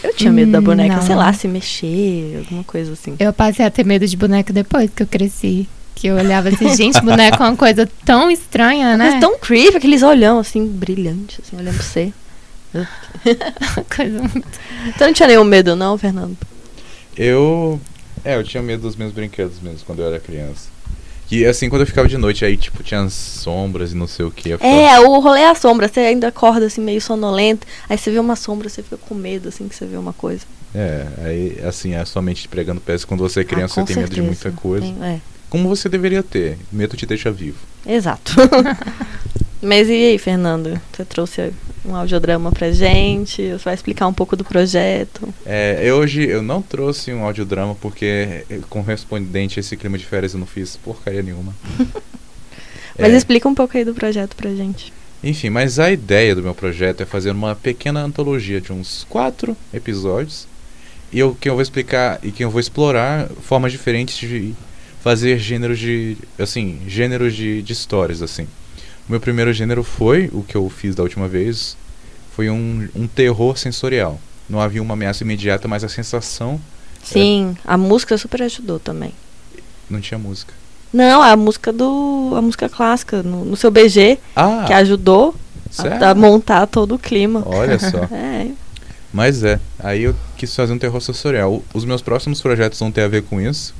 [0.02, 1.02] Eu tinha medo da boneca, não.
[1.02, 3.16] sei lá, se mexer, alguma coisa assim.
[3.18, 5.68] Eu passei a ter medo de boneca depois que eu cresci.
[5.94, 9.12] Que eu olhava assim, gente, boneco é uma coisa tão estranha, né?
[9.12, 12.12] Mas tão creepy, aqueles olhão assim, brilhantes, assim, olhando pra você.
[13.96, 14.46] coisa muito...
[14.96, 16.36] Você não tinha nenhum medo, não, Fernando?
[17.16, 17.80] Eu.
[18.22, 20.68] É, eu tinha medo dos meus brinquedos mesmo quando eu era criança.
[21.30, 24.24] E assim, quando eu ficava de noite, aí, tipo, tinha as sombras e não sei
[24.26, 24.52] o que.
[24.52, 25.88] É, o rolê é a sombra.
[25.88, 27.66] Você ainda acorda assim, meio sonolento.
[27.88, 30.42] Aí você vê uma sombra, você fica com medo, assim, que você vê uma coisa.
[30.74, 33.04] É, aí, assim, é sua mente pregando peças.
[33.04, 34.44] Quando você é criança, Ah, você tem medo de certeza.
[34.44, 34.84] muita coisa.
[34.86, 36.58] Tem- é, Como você deveria ter.
[36.70, 37.58] Medo te deixa vivo.
[37.86, 38.32] exato.
[39.62, 40.80] Mas e aí, Fernando?
[40.92, 41.52] Você trouxe
[41.86, 43.50] um audiodrama pra gente?
[43.50, 45.32] Você vai explicar um pouco do projeto?
[45.44, 50.04] É, eu hoje eu não trouxe um audiodrama porque, eh, correspondente a esse clima de
[50.04, 51.54] férias, eu não fiz porcaria nenhuma.
[52.98, 54.92] Mas É, explica um pouco aí do projeto pra gente.
[55.22, 59.56] Enfim, mas a ideia do meu projeto é fazer uma pequena antologia de uns quatro
[59.72, 60.46] episódios.
[61.12, 64.54] E eu, que eu vou explicar e que eu vou explorar formas diferentes de
[65.02, 66.16] fazer gêneros de.
[66.38, 68.46] assim, gêneros de, de histórias, assim.
[69.08, 71.76] O meu primeiro gênero foi, o que eu fiz da última vez,
[72.34, 74.20] foi um, um terror sensorial.
[74.48, 76.60] Não havia uma ameaça imediata, mas a sensação
[77.02, 79.12] Sim, a música super ajudou também.
[79.88, 80.52] não tinha música.
[80.92, 82.32] Não, a música do.
[82.36, 85.34] a música clássica, no, no seu BG, Ah, que ajudou
[85.78, 87.42] a, a montar todo o clima.
[87.46, 88.06] Olha só.
[88.12, 88.48] É,
[89.12, 91.62] Mas é, aí eu quis fazer um terror sensorial.
[91.72, 93.74] Os meus próximos projetos vão ter a ver com isso.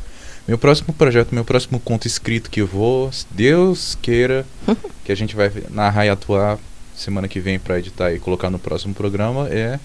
[0.46, 4.46] Meu próximo projeto, meu próximo conto escrito que eu vou, se Deus queira,
[5.04, 6.56] que a gente vai narrar e atuar
[6.94, 9.80] semana que vem pra editar e colocar no próximo programa, é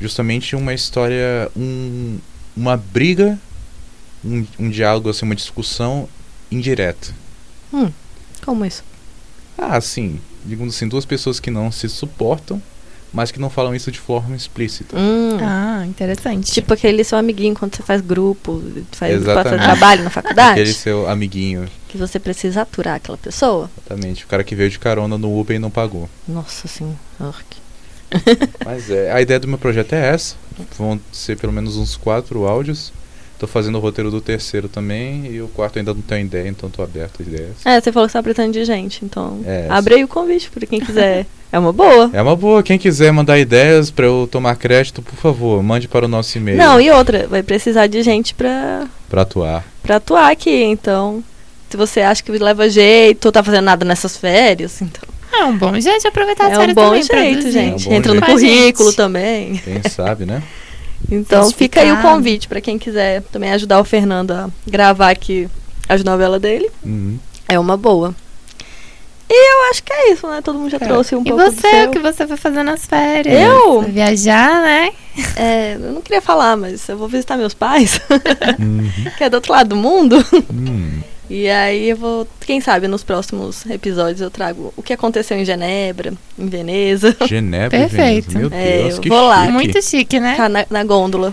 [0.00, 2.18] justamente uma história, um,
[2.56, 3.38] uma briga,
[4.24, 6.08] um, um diálogo, assim, uma discussão
[6.50, 7.14] indireta.
[8.42, 8.82] como isso?
[9.58, 12.62] Ah, sim, digamos assim, duas pessoas que não se suportam,
[13.12, 14.96] mas que não falam isso de forma explícita.
[14.96, 15.38] Hum.
[15.40, 16.50] Ah, interessante.
[16.50, 19.62] Tipo aquele seu amiguinho quando você faz grupo, faz passa Exatamente.
[19.64, 23.70] trabalho na faculdade, Aquele seu amiguinho, que você precisa aturar aquela pessoa.
[23.86, 26.08] exatamente, o cara que veio de carona no Uber e não pagou.
[26.26, 26.96] Nossa senhora.
[28.64, 30.34] Mas é, a ideia do meu projeto é essa.
[30.78, 32.92] Vão ser pelo menos uns quatro áudios.
[33.42, 36.70] Tô fazendo o roteiro do terceiro também e o quarto ainda não tenho ideia, então
[36.70, 37.50] tô aberto a ideias.
[37.64, 40.64] É, você falou que tá precisando de gente, então É, abre aí o convite pra
[40.64, 41.26] quem quiser.
[41.50, 42.08] é uma boa.
[42.12, 46.04] É uma boa, quem quiser mandar ideias pra eu tomar crédito, por favor, mande para
[46.04, 49.64] o nosso e-mail Não, e outra, vai precisar de gente pra, pra atuar.
[49.82, 51.20] pra atuar aqui, então.
[51.68, 55.02] Se você acha que leva jeito, ou tá fazendo nada nessas férias, então.
[55.32, 57.86] É um bom jeito de aproveitar as é um férias bom também, jeito, gente.
[57.86, 58.24] É um bom Entra no jeito.
[58.24, 59.56] A currículo também.
[59.56, 60.40] Quem sabe, né?
[61.14, 65.48] Então fica aí o convite pra quem quiser também ajudar o Fernando a gravar aqui
[65.88, 66.70] as novelas dele.
[66.84, 67.18] Uhum.
[67.48, 68.14] É uma boa.
[69.28, 70.40] E eu acho que é isso, né?
[70.42, 70.80] Todo mundo já É.
[70.80, 71.88] trouxe um E pouco do você, seu.
[71.88, 73.34] o que você vai fazer nas férias?
[73.40, 73.80] Eu?
[73.80, 74.92] Vai Viajar, né?
[75.36, 77.98] É, eu não queria falar, mas eu vou visitar meus pais,
[78.60, 78.90] Uhum.
[79.16, 80.16] que é do outro lado do mundo.
[80.52, 81.00] Hum.
[81.30, 85.44] E aí eu vou, quem sabe, nos próximos episódios eu trago o que aconteceu em
[85.44, 88.30] Genebra, em Veneza, Genebra Perfeito.
[88.32, 88.50] Veneza.
[88.50, 89.40] Meu É, Deus, eu que vou lá.
[89.42, 89.52] chique.
[89.52, 90.32] Muito chique, né?
[90.32, 91.32] ficar na, na gôndola.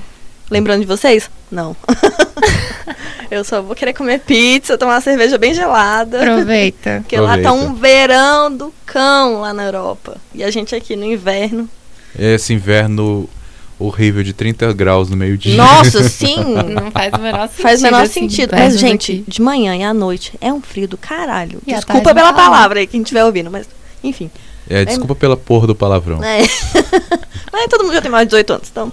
[0.49, 1.29] Lembrando de vocês?
[1.51, 1.75] Não.
[3.29, 6.21] eu só vou querer comer pizza, tomar uma cerveja bem gelada.
[6.21, 6.99] Aproveita.
[7.01, 7.79] Porque lá tá um Aproveita.
[7.81, 10.17] verão do cão lá na Europa.
[10.33, 11.69] E a gente aqui no inverno.
[12.17, 13.29] Esse inverno
[13.79, 15.55] horrível de 30 graus no meio-dia.
[15.55, 16.35] Nossa, sim!
[16.75, 17.61] Não faz o menor sentido.
[17.61, 18.51] Faz o menor assim, sentido.
[18.51, 19.31] Mas, gente, daqui.
[19.31, 21.61] de manhã e à noite é um frio do caralho.
[21.65, 22.33] E Desculpa pela fala.
[22.33, 23.67] palavra aí, quem estiver ouvindo, mas
[24.03, 24.29] enfim.
[24.69, 26.23] É, desculpa pela porra do palavrão.
[26.23, 26.41] É.
[27.51, 28.91] mas todo mundo já tem mais de 18 anos, então.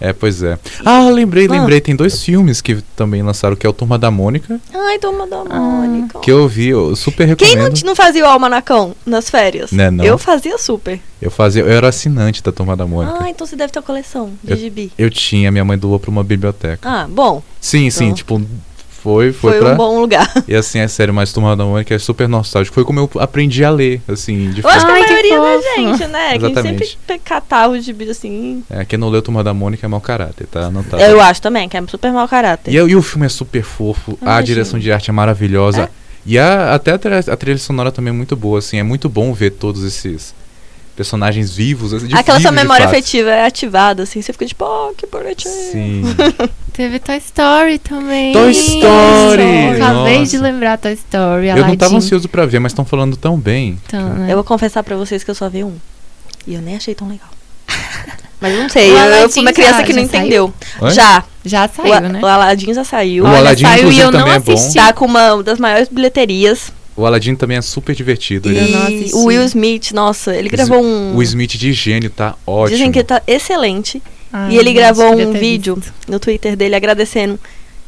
[0.00, 0.58] É, pois é.
[0.84, 1.52] Ah, lembrei, Ah.
[1.52, 1.80] lembrei.
[1.80, 5.44] Tem dois filmes que também lançaram, que é o Turma da Mônica, Ai, toma da
[5.44, 6.18] Mônica.
[6.20, 7.68] que eu vi, eu super Quem recomendo.
[7.68, 9.70] não, t- não fazia o almanacão nas férias?
[9.72, 10.04] Né, não.
[10.04, 11.00] Eu fazia super.
[11.22, 13.16] Eu fazia, eu era assinante da Turma da Mônica.
[13.20, 14.92] Ah, então você deve ter a coleção de gibi.
[14.98, 16.88] Eu tinha, minha mãe doou pra uma biblioteca.
[16.88, 17.42] Ah, bom.
[17.60, 18.14] Sim, sim, Então.
[18.14, 18.42] tipo,
[19.04, 19.74] Foi, foi, Foi, pra.
[19.74, 20.26] um bom lugar.
[20.48, 22.74] E assim, a série mais Turma da Mônica é super nostálgico.
[22.74, 24.94] Foi como eu aprendi a ler, assim, de Eu acho fato.
[24.94, 26.28] que a maioria da gente, né?
[26.30, 26.62] A Exatamente.
[26.86, 28.64] sempre pe- catava os gibis assim.
[28.70, 30.70] É, quem não leu Turma da Mônica é mau caráter, tá?
[30.70, 30.96] Não tá.
[30.98, 32.72] Eu acho também, que é super mau caráter.
[32.72, 34.46] E, e o filme é super fofo, a Imagino.
[34.46, 35.90] direção de arte é maravilhosa.
[36.24, 38.78] E a, até a, trilha- a trilha sonora também é muito boa, assim.
[38.78, 40.34] É muito bom ver todos esses
[40.96, 41.92] personagens vivos.
[41.92, 44.22] assim, de- Aquela sua memória afetiva é ativada, assim.
[44.22, 45.52] Você fica tipo, oh, que bonitinho.
[45.72, 46.02] Sim.
[46.72, 48.32] Teve Toy Story também.
[48.32, 49.80] Toy Story!
[49.80, 51.48] Acabei de lembrar Toy Story.
[51.48, 51.96] Eu não tava Aladdin.
[51.96, 53.78] ansioso pra ver, mas estão falando tão bem.
[53.86, 54.32] Então, né?
[54.32, 55.74] Eu vou confessar pra vocês que eu só vi um.
[56.46, 57.28] E eu nem achei tão legal.
[58.40, 60.20] Mas eu não sei, O eu, Aladdin fui uma criança já- que não já saiu?
[60.20, 60.54] entendeu.
[60.82, 60.90] Oi?
[60.90, 61.24] Já.
[61.46, 62.20] Já O, saiu, A- né?
[62.22, 63.24] o Aladdin já saiu.
[63.24, 64.52] O Aladdin, saiu e eu não também é bom.
[64.52, 64.74] assisti.
[64.78, 66.70] Tá com uma das maiores bilheterias.
[66.96, 68.48] O Aladdin também é super divertido.
[68.48, 69.14] Ele, E assisti.
[69.16, 71.16] o Will Smith, nossa, ele gravou um.
[71.16, 72.76] O Smith de gênio tá ótimo.
[72.76, 74.00] Dizem que tá excelente.
[74.32, 75.92] Ai, e ele gente, gravou um vídeo visto.
[76.08, 77.38] no Twitter dele agradecendo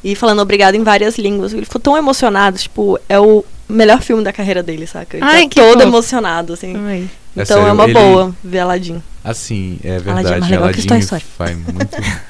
[0.03, 1.53] e falando obrigado em várias línguas.
[1.53, 5.17] Ele ficou tão emocionado, tipo, é o melhor filme da carreira dele, saca?
[5.17, 5.83] Ele Ai, tá que todo fofo.
[5.83, 6.75] emocionado, assim.
[6.77, 7.09] Ai.
[7.37, 9.03] É então sério, é uma ele- boa ver Aladdin.
[9.23, 10.31] Assim, é Aladdin é verdade.
[10.41, 11.25] mais legal que Aladdin Toy Story.
[11.37, 11.97] faz muito.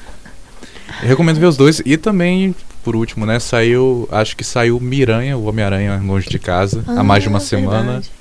[1.03, 1.81] Eu recomendo ver os dois.
[1.85, 2.55] E também,
[2.87, 3.37] por último, né?
[3.37, 4.07] Saiu.
[4.09, 7.83] Acho que saiu Miranha, o Homem-Aranha longe de casa, há mais de uma Ah, semana.
[7.83, 8.11] verdade.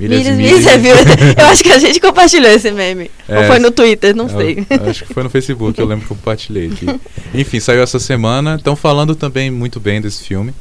[0.00, 0.80] Milhas Milhas, milhas.
[0.80, 1.00] milhas?
[1.38, 3.10] Eu acho que a gente compartilhou esse meme.
[3.28, 4.66] Ou É, foi no Twitter, não eu- sei.
[4.88, 6.86] Acho que foi no Facebook, eu lembro que eu compartilhei aqui.
[7.38, 8.54] Enfim, saiu essa semana.
[8.56, 10.54] Estão falando também muito bem desse filme.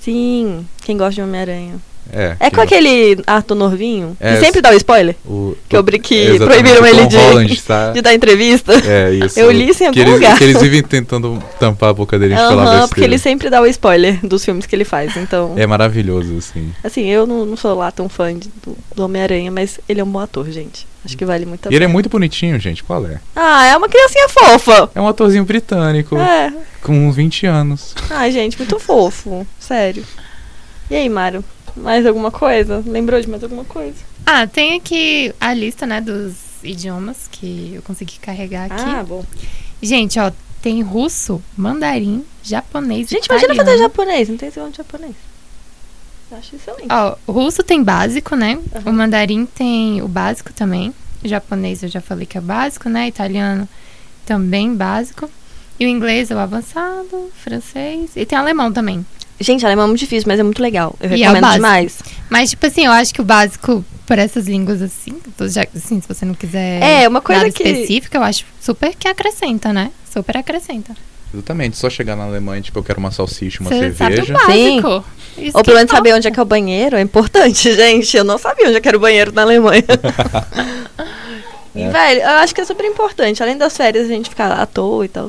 [0.00, 1.74] Sim, quem gosta de Homem-Aranha.
[2.12, 5.82] É, É com aquele Arthur Norvinho, É, que sempre dá o spoiler, o, que, eu,
[5.84, 7.90] que proibiram ele de, Holland, tá?
[7.92, 8.72] de dar entrevista.
[8.86, 9.38] É isso.
[9.40, 10.36] Eu li isso em algum eles, lugar.
[10.38, 12.88] Que eles vivem tentando tampar a boca dele de falar besteira.
[12.88, 15.54] porque ele sempre dá o spoiler dos filmes que ele faz, então...
[15.56, 16.72] É maravilhoso, assim.
[16.84, 20.04] Assim, eu não, não sou lá tão fã de- do, do Homem-Aranha, mas ele é
[20.04, 20.86] um bom ator, gente.
[21.04, 22.84] Acho que vale muito a E ele é muito bonitinho, gente.
[22.84, 23.18] Qual é?
[23.34, 24.88] Ah, é uma criancinha fofa.
[24.94, 26.52] É um atorzinho britânico, É.
[26.80, 27.94] com uns 20 anos.
[28.10, 29.44] Ai, gente, muito fofo.
[29.58, 30.04] Sério.
[30.90, 31.44] E aí, Mário?
[31.76, 32.82] Mais alguma coisa?
[32.86, 33.96] Lembrou de mais alguma coisa?
[34.26, 38.82] Ah, tem aqui a lista, né, dos idiomas que eu consegui carregar aqui.
[38.84, 39.24] Ah, bom.
[39.82, 43.70] Gente, ó, tem russo, mandarim, japonês Gente, imagina italiano.
[43.70, 44.28] fazer japonês.
[44.28, 45.14] Não tem segundo de japonês.
[46.30, 46.86] Acho excelente.
[46.90, 48.58] Ó, o russo tem básico, né?
[48.74, 48.90] Aham.
[48.90, 50.94] O mandarim tem o básico também.
[51.22, 53.06] O japonês eu já falei que é básico, né?
[53.08, 53.68] Italiano
[54.24, 55.28] também básico.
[55.78, 58.12] E o inglês é o avançado, francês.
[58.16, 59.04] E tem alemão também.
[59.42, 60.94] Gente, alemão é muito difícil, mas é muito legal.
[61.00, 61.54] Eu E é o recomendo básico.
[61.56, 61.98] demais.
[62.30, 65.14] Mas, tipo assim, eu acho que o básico por essas línguas assim,
[65.48, 68.94] já, assim, se você não quiser É, uma coisa nada que- específico, eu acho super
[68.94, 69.90] que acrescenta, né?
[70.12, 70.94] Super acrescenta.
[71.32, 71.76] Exatamente.
[71.78, 74.34] Só chegar na Alemanha, tipo, eu quero uma salsicha, uma Você sabe o cerveja.
[74.34, 75.04] básico.
[75.38, 76.16] Isso Ou pelo menos saber importa.
[76.18, 78.14] onde é que é o banheiro é importante, gente.
[78.16, 79.82] Eu não sabia onde é que era o banheiro na Alemanha.
[81.74, 81.88] É.
[81.88, 83.42] velho, eu acho que é super importante.
[83.42, 85.28] Além das férias, a gente ficar à toa e tal.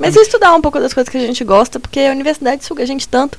[0.00, 2.86] Mas estudar um pouco das coisas que a gente gosta, porque a universidade suga a
[2.86, 3.38] gente tanto.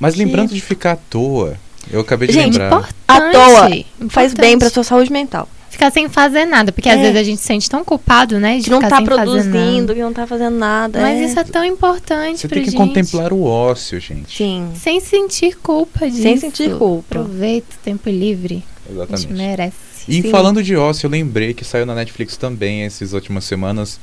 [0.00, 1.54] Mas que- lembrando de ficar à toa,
[1.90, 2.66] eu acabei de Gente, lembrar.
[2.68, 3.68] Importante, À toa,
[4.08, 4.34] Faz importante.
[4.40, 5.48] bem pra sua saúde mental.
[5.70, 7.02] Ficar sem fazer nada, porque às É.
[7.02, 8.58] vezes a gente se sente tão culpado, né?
[8.58, 11.00] De Que não ficar tá produzindo, que não tá fazendo nada.
[11.00, 11.24] Mas é.
[11.24, 12.78] isso é tão importante Você pra tem que gente.
[12.78, 14.36] contemplar o ócio, gente.
[14.36, 14.68] Sim.
[14.76, 16.22] Sem sentir culpa disso.
[16.22, 17.18] Sem sentir culpa.
[17.18, 18.62] Aproveita o tempo livre.
[18.86, 19.32] A gente Exatamente.
[19.32, 19.74] merece.
[20.06, 20.30] E Sim.
[20.30, 23.98] falando de ócio, eu lembrei que saiu na Netflix também essas últimas semanas.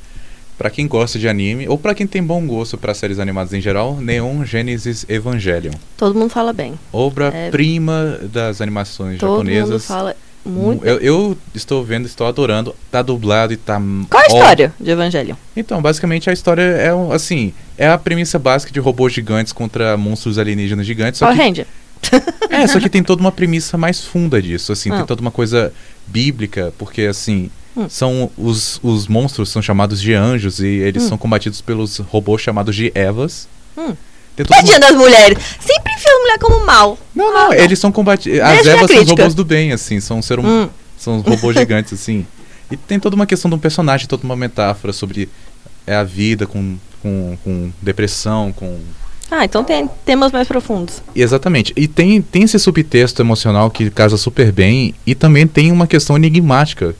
[0.62, 3.60] Pra quem gosta de anime, ou pra quem tem bom gosto pra séries animadas em
[3.60, 5.72] geral, Neon Genesis Evangelion.
[5.98, 6.76] Todo mundo fala bem.
[6.94, 9.18] Obra-prima das animações É.
[9.18, 9.86] Todo mundo japonesas.
[9.88, 10.86] fala muito.
[10.86, 12.76] Eu, eu estou vendo, estou adorando.
[12.92, 13.82] Tá dublado e tá.
[14.08, 15.36] Qual é a ó- história de Evangelho?
[15.58, 20.38] Então, basicamente a história é assim, é a premissa básica de robôs gigantes contra monstros
[20.38, 21.66] alienígenas gigantes, só que Ranger.
[22.52, 24.98] é, só que tem toda uma premissa mais funda disso, assim, Ah.
[24.98, 25.74] tem toda uma coisa
[26.06, 27.88] bíblica, porque assim, Hum.
[27.90, 31.10] são os, os monstros são chamados de anjos e eles Hum.
[31.10, 33.48] são combatidos pelos robôs chamados de Evas.
[33.78, 33.94] Hum.
[34.48, 35.38] Tadinha das mulheres.
[35.60, 36.98] Sempre enfia a mulher como mal.
[37.16, 37.54] Não, Ah, não, não.
[37.54, 38.40] eles são combatidos.
[38.40, 40.70] As Evas são os robôs do bem, assim, são ser um, Hum.
[40.98, 42.26] são os robôs gigantes, assim.
[42.70, 45.30] E tem toda uma questão de um personagem, toda uma metáfora sobre
[45.86, 48.80] é, a vida com, com, com depressão, com
[49.30, 51.02] Ah, então tem temas mais profundos.
[51.16, 51.74] Exatamente.
[51.76, 54.94] E tem, tem esse subtexto emocional que casa super bem.
[55.06, 56.96] E também tem uma questão enigmática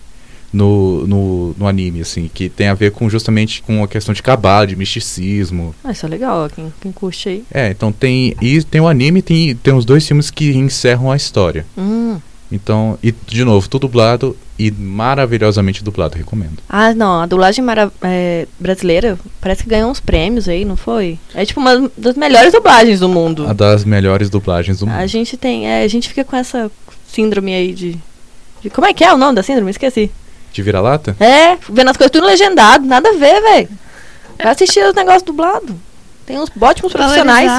[0.54, 4.22] no, no, no anime, assim, que tem a ver com justamente com a questão de
[4.22, 5.74] cabala, de misticismo.
[5.84, 7.44] Ah, isso é legal, quem, quem curte aí.
[7.54, 8.36] É, então tem.
[8.42, 11.66] E tem o anime e tem, tem os dois filmes que encerram a história.
[11.78, 12.20] Hum.
[12.52, 16.58] Então, e de novo, tudo dublado e maravilhosamente dublado, recomendo.
[16.68, 17.64] Ah, não, a dublagem
[18.02, 21.18] é, brasileira parece que ganhou uns prêmios aí, não foi?
[21.34, 23.48] É tipo uma das melhores dublagens do mundo.
[23.48, 25.08] A das melhores dublagens do A mundo.
[25.08, 26.70] gente tem, é, a gente fica com essa
[27.08, 27.98] síndrome aí de,
[28.62, 29.72] de- Como é que é o nome da síndrome?
[29.72, 30.12] Esqueci.
[30.52, 31.16] De vira-lata?
[31.20, 33.70] É, vendo as coisas tudo legendado, nada a ver, velho.
[34.38, 35.76] Vai assistir os negócios dublados.
[36.26, 37.52] Tem uns ótimos profissionais.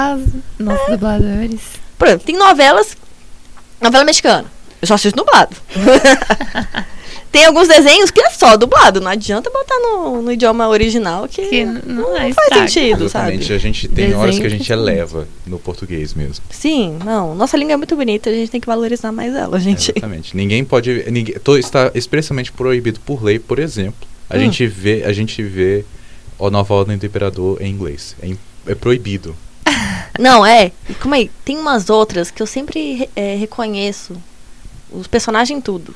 [0.59, 1.61] Nossos dubladores.
[1.99, 2.97] Por exemplo, tem novelas.
[3.80, 4.45] Novela mexicana.
[4.80, 5.57] Eu só assisto dublado.
[7.33, 9.01] tem alguns desenhos que é só dublado.
[9.01, 13.05] Não adianta botar no, no idioma original que, Que n- não não, é faz sentido,
[13.07, 13.43] Exatamente.
[13.45, 13.55] sabe?
[13.55, 16.45] A gente tem horas que a Desenho gente que- eleva no português mesmo.
[16.51, 17.35] Sim, não.
[17.35, 19.91] Nossa língua é muito bonita, a gente tem que valorizar mais ela, gente.
[19.97, 20.37] Exatamente.
[20.37, 21.11] Ninguém pode.
[21.11, 24.07] Ninguém, to- está expressamente proibido por lei, por exemplo.
[24.28, 24.41] A Hum.
[24.41, 25.85] gente vê, a gente vê
[26.41, 28.14] a nova ordem do imperador em inglês.
[28.22, 28.30] É,
[28.72, 29.35] é proibido.
[30.18, 30.70] Não, é.
[30.89, 31.30] E como aí?
[31.45, 34.14] Tem umas outras que eu sempre re- é, reconheço
[34.91, 35.95] os personagens tudo.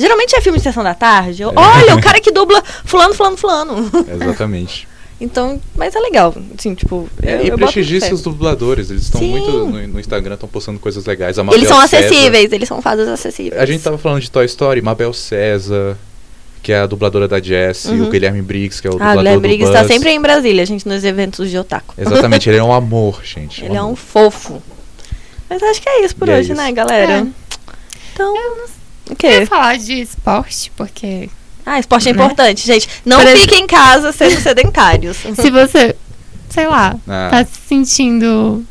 [0.00, 1.42] Geralmente é filme de sessão da tarde.
[1.42, 1.52] Eu, É.
[1.56, 3.90] Olha, o cara que dubla fulano, fulano, fulano.
[4.12, 4.88] Exatamente.
[5.20, 6.34] então, mas é legal.
[6.58, 7.08] Assim, tipo.
[7.22, 8.90] eu- e eu boto prestigie seus dubladores.
[8.90, 9.30] Eles estão Sim.
[9.30, 11.38] muito no, no Instagram, estão postando coisas legais.
[11.38, 13.60] A Eles são César- acessíveis, eles são fadas acessíveis.
[13.60, 15.96] A gente tava falando de Toy Story, Mabel César,
[16.62, 18.06] que é a dubladora da Jessie, Uhum.
[18.06, 20.20] o Guilherme Briggs, que é o Ah, o dublador Guilherme do Briggs está sempre em
[20.20, 21.94] Brasília, gente, nos eventos de otaku.
[21.98, 23.64] Exatamente, ele é um amor, gente.
[23.64, 23.96] Ele é um amor.
[23.96, 24.62] fofo.
[25.48, 26.60] Mas acho que é isso por E é hoje, isso.
[26.62, 27.12] né, galera?
[27.12, 27.26] É.
[28.14, 28.34] Então.
[29.10, 29.40] O Eu quê?
[29.40, 31.28] ia falar de esporte, porque
[31.66, 32.22] Ah, esporte é Né?
[32.22, 32.88] importante, gente.
[33.04, 35.18] Não Por exemplo- fiquem em casa sendo sedentários.
[35.36, 35.94] se você,
[36.48, 37.28] sei lá, Ah.
[37.30, 38.64] tá se sentindo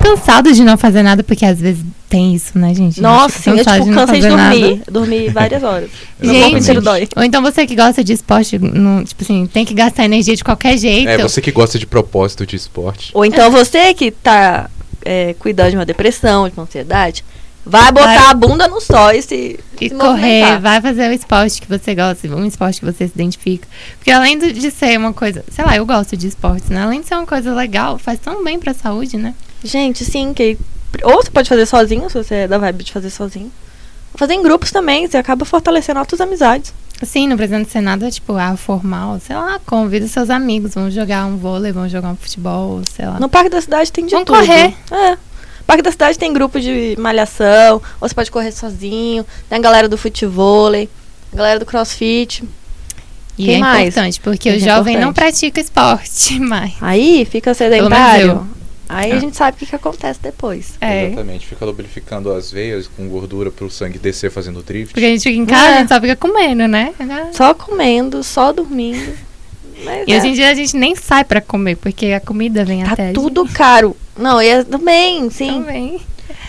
[0.00, 3.00] cansado de não fazer nada, porque às vezes tem isso, né, gente?
[3.02, 4.82] Nossa, sim, eu cansado tipo, cansei de dormir.
[4.90, 5.90] Dormi várias horas.
[6.22, 6.70] Gente.
[7.16, 10.42] Ou então você que gosta de esporte, não, tipo assim, tem que gastar energia de
[10.44, 11.08] qualquer jeito.
[11.08, 13.10] É, você que gosta de propósito de esporte.
[13.12, 14.70] Ou então você que tá
[15.04, 17.24] é, cuidando de uma depressão, de uma ansiedade,
[17.64, 18.30] vai botar Vai.
[18.30, 20.60] a bunda no sol e se, E se correr, movimentar.
[20.60, 23.68] vai fazer o esporte que você gosta, um esporte que você se identifica.
[23.98, 26.82] Porque além de ser uma coisa, sei lá, eu gosto de esportes, né?
[26.82, 29.34] Além de ser uma coisa legal, faz tão bem pra saúde, né?
[29.62, 30.56] Gente, sim, que
[31.02, 33.52] ou você pode fazer sozinho, se você é da vibe de fazer sozinho.
[34.14, 36.72] Fazer em grupos também, você acaba fortalecendo outras amizades.
[37.00, 41.26] Assim, não precisa ser nada, tipo, ah, formal, sei lá, convida seus amigos, vamos jogar
[41.26, 43.20] um vôlei, vamos jogar um futebol, sei lá.
[43.20, 44.38] No Parque da Cidade tem de Vamos tudo.
[44.38, 44.74] correr.
[44.90, 45.16] É.
[45.68, 49.24] Parque da Cidade tem grupo de malhação, você pode correr sozinho.
[49.50, 50.88] Tem a galera do futevôlei,
[51.30, 52.42] a galera do crossfit.
[53.36, 53.88] E Quem é mais?
[53.90, 55.14] importante, porque Quem o é jovem não importante?
[55.32, 56.72] pratica esporte mais.
[56.80, 58.48] Aí fica sedentário.
[58.88, 59.18] Aí a Ah.
[59.20, 60.72] gente sabe o que, que acontece depois.
[60.80, 61.08] É.
[61.08, 61.46] Exatamente.
[61.46, 64.94] Fica lubrificando as veias com gordura pro sangue descer fazendo drift.
[64.94, 65.74] Porque a gente fica em casa, É.
[65.74, 66.94] a gente só fica comendo, né?
[67.34, 69.12] Só comendo, só dormindo.
[69.84, 70.18] Mas E é.
[70.18, 73.10] hoje em dia a gente nem sai pra comer, porque a comida vem tá até
[73.10, 73.96] a tudo caro.
[74.16, 75.34] Não, e é- também, gente.
[75.34, 75.60] sim.
[75.60, 76.00] Também.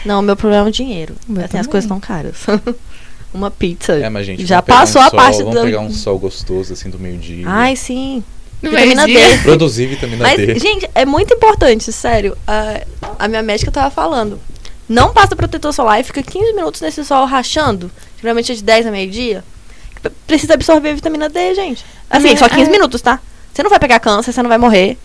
[0.05, 1.15] Não, meu problema é o dinheiro.
[1.43, 2.35] Assim, as coisas estão caras.
[3.33, 3.93] Uma pizza.
[3.93, 5.61] É, mas gente, já vamos passou um a sol, parte Vamos do.
[5.61, 7.45] pegar um sol gostoso assim do meio-dia.
[7.47, 8.23] Ai, sim.
[8.61, 9.37] No Vitamina meio-dia.
[9.37, 9.43] D.
[9.43, 10.57] Produzir vitamina Mas, D.
[10.59, 12.35] gente, é muito importante, sério.
[12.47, 12.81] A,
[13.19, 14.39] a minha médica tava falando.
[14.87, 17.91] Não passa protetor solar e fica 15 minutos nesse sol rachando.
[18.19, 19.43] Geralmente é de 10 a meio-dia.
[20.27, 21.83] Precisa absorver vitamina D, gente.
[22.09, 22.71] Assim, Mas, só 15 é.
[22.71, 23.19] minutos, tá?
[23.53, 24.97] Você não vai pegar câncer, você não vai morrer.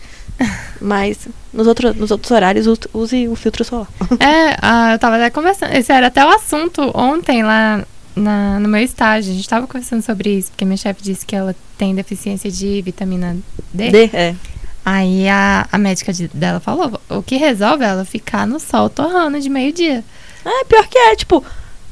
[0.81, 3.87] Mas nos, outro, nos outros horários, use- use o filtro solar.
[4.19, 5.73] É, ah, eu tava até conversando.
[5.73, 7.83] Esse era até o assunto ontem lá
[8.15, 9.31] na- no meu estágio.
[9.31, 12.81] A gente tava conversando sobre isso, porque minha chefe disse que ela tem deficiência de
[12.81, 13.35] vitamina
[13.73, 13.89] D.
[13.91, 14.35] D, é.
[14.83, 18.89] Aí a, a médica de- dela falou: o que resolve é ela ficar no sol
[18.89, 20.03] torrando de meio-dia.
[20.45, 21.15] É, pior que é.
[21.15, 21.43] Tipo,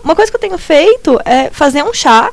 [0.03, 2.29] uma coisa que eu tenho feito é fazer um chá,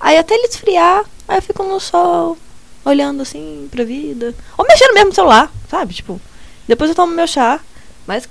[0.00, 2.36] aí até ele esfriar, aí eu fico no sol,
[2.84, 4.34] olhando assim pra vida.
[4.56, 5.94] Ou mexendo mesmo no celular, sabe?
[5.94, 6.20] Tipo,
[6.66, 7.60] depois eu tomo meu chá,
[8.06, 8.28] mas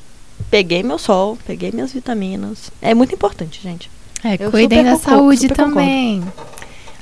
[0.49, 2.71] peguei meu sol, peguei minhas vitaminas.
[2.81, 3.89] É muito importante, gente.
[4.23, 5.75] É, Eu cuidem da concordo, saúde super concordo.
[5.75, 6.23] também.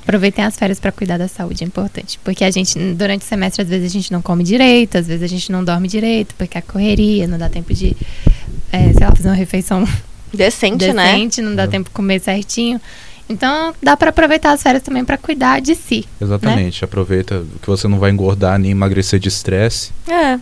[0.02, 2.18] Aproveitem as férias pra cuidar da saúde, é importante.
[2.22, 5.22] Porque a gente, durante o semestre, às vezes a gente não come direito, às vezes
[5.22, 7.96] a gente não dorme direito, porque a correria, não dá tempo de,
[8.70, 9.84] é, sei lá, fazer uma refeição
[10.32, 11.12] Decente, né?
[11.12, 12.80] decente, não dá tempo de comer certinho.
[13.28, 16.06] Então, dá pra aproveitar as férias também pra cuidar de si.
[16.20, 16.84] Exatamente.
[16.84, 19.92] Aproveita que você não vai engordar nem emagrecer de estresse.
[20.08, 20.38] É.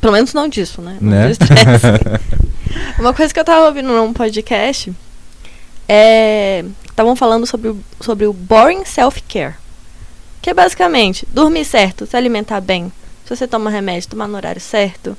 [0.00, 0.96] Pelo menos não disso, né?
[1.00, 1.26] Não Né?
[1.26, 1.86] de estresse.
[3.00, 4.92] Uma coisa que eu tava ouvindo num podcast
[5.88, 6.64] é.
[6.88, 9.54] Estavam falando sobre o, sobre o boring self-care.
[10.42, 12.92] Que é basicamente dormir certo, se alimentar bem,
[13.24, 15.16] se você toma remédio, tomar no horário certo,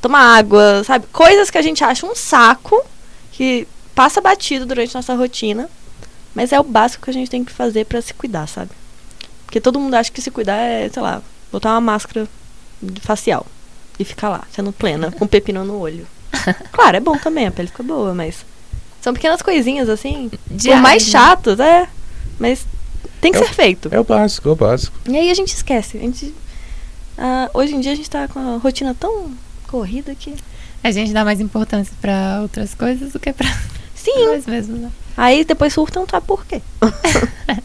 [0.00, 1.06] tomar água, sabe?
[1.12, 2.84] Coisas que a gente acha um saco,
[3.32, 5.68] que passa batido durante nossa rotina,
[6.34, 8.70] mas é o básico que a gente tem que fazer pra se cuidar, sabe?
[9.44, 12.26] Porque todo mundo acha que se cuidar é, sei lá, botar uma máscara
[13.00, 13.46] facial
[13.98, 16.06] e ficar lá, sendo plena, com pepino no olho.
[16.72, 18.44] Claro, é bom também, a pele fica boa, mas
[19.00, 21.10] são pequenas coisinhas assim, por mais né?
[21.10, 21.86] chatos, é,
[22.38, 22.66] mas
[23.20, 23.88] tem que É o- ser feito.
[23.92, 24.96] É o básico, é o básico.
[25.08, 25.98] E aí a gente esquece.
[25.98, 26.34] A gente,
[27.18, 29.30] ah, hoje em dia a gente tá com a rotina tão
[29.68, 30.34] corrida que.
[30.82, 33.46] A gente dá mais importância pra outras coisas do que pra
[34.02, 34.26] Sim.
[34.26, 34.90] nós mesmos, né?
[35.16, 36.60] Aí depois surtam, tá por quê?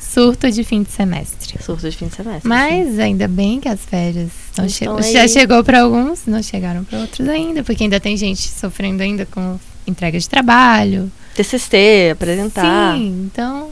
[0.00, 1.62] surto de fim de semestre.
[1.62, 2.48] Surto de fim de semestre.
[2.48, 4.96] Mas ainda bem que as férias não Estão chegou.
[4.98, 5.12] aí.
[5.12, 9.26] Já chegou para alguns, não chegaram para outros ainda, porque ainda tem gente sofrendo ainda
[9.26, 11.10] com entrega de trabalho.
[11.34, 12.96] TCC, apresentar.
[12.96, 13.70] Sim, então.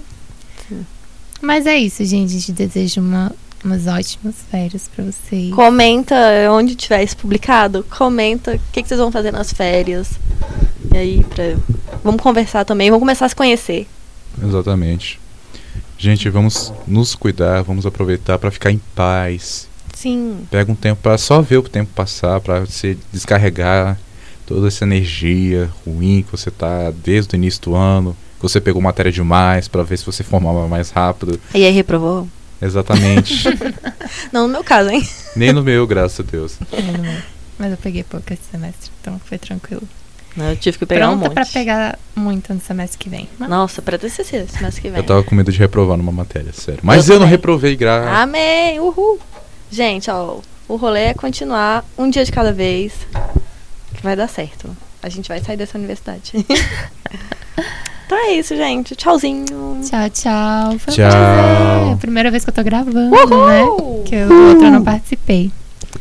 [1.40, 2.30] Mas é isso, gente.
[2.30, 3.32] A gente deseja uma,
[3.64, 5.52] umas ótimas férias para vocês.
[5.54, 6.14] Comenta
[6.50, 7.84] onde tiver isso publicado.
[7.90, 10.10] Comenta o que, que vocês vão fazer nas férias.
[10.92, 11.56] E aí, pra...
[12.02, 12.90] vamos conversar também.
[12.90, 13.86] Vamos começar a se conhecer.
[14.42, 15.20] Exatamente.
[15.98, 19.68] Gente, vamos nos cuidar, vamos aproveitar para ficar em paz.
[19.94, 20.46] Sim.
[20.50, 23.98] Pega um tempo para só ver o tempo passar, para você descarregar
[24.44, 28.80] toda essa energia ruim que você tá desde o início do ano, que você pegou
[28.82, 31.40] matéria demais para ver se você formava mais rápido.
[31.54, 32.28] E aí, reprovou?
[32.60, 33.44] Exatamente.
[34.30, 35.06] Não no meu caso, hein?
[35.34, 36.58] Nem no meu, graças a Deus.
[36.72, 37.22] É, não é.
[37.58, 39.82] Mas eu peguei pouco esse semestre, então foi tranquilo.
[40.36, 41.34] Não, eu tive que pegar um Pronta monte.
[41.34, 43.26] pra pegar muito no semestre que vem.
[43.38, 44.98] Mas- Nossa, pra TCC, semestre que vem.
[44.98, 46.80] Eu tava com medo de reprovar numa matéria, sério.
[46.82, 48.12] Mas Eu eu, não reprovei, graças.
[48.12, 48.78] Amém!
[48.78, 49.18] Uhul!
[49.70, 52.92] Gente, ó, o rolê é continuar um dia de cada vez.
[53.94, 54.76] Que vai dar certo.
[55.02, 56.32] A gente vai sair dessa universidade.
[58.06, 58.94] então é isso, gente.
[58.94, 59.44] Tchauzinho.
[59.82, 60.78] Tchau, tchau.
[60.78, 61.10] Foi um Tchau.
[61.10, 61.88] prazer.
[61.88, 63.46] É a primeira vez que eu tô gravando, Uhul!
[63.46, 63.62] né?
[64.04, 65.50] Que o outro eu não participei.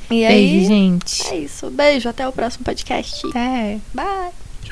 [0.10, 1.28] E aí, Beijo, gente.
[1.28, 1.70] é isso.
[1.70, 3.26] Beijo, até o próximo podcast.
[3.28, 3.80] Até.
[3.94, 4.45] Bye!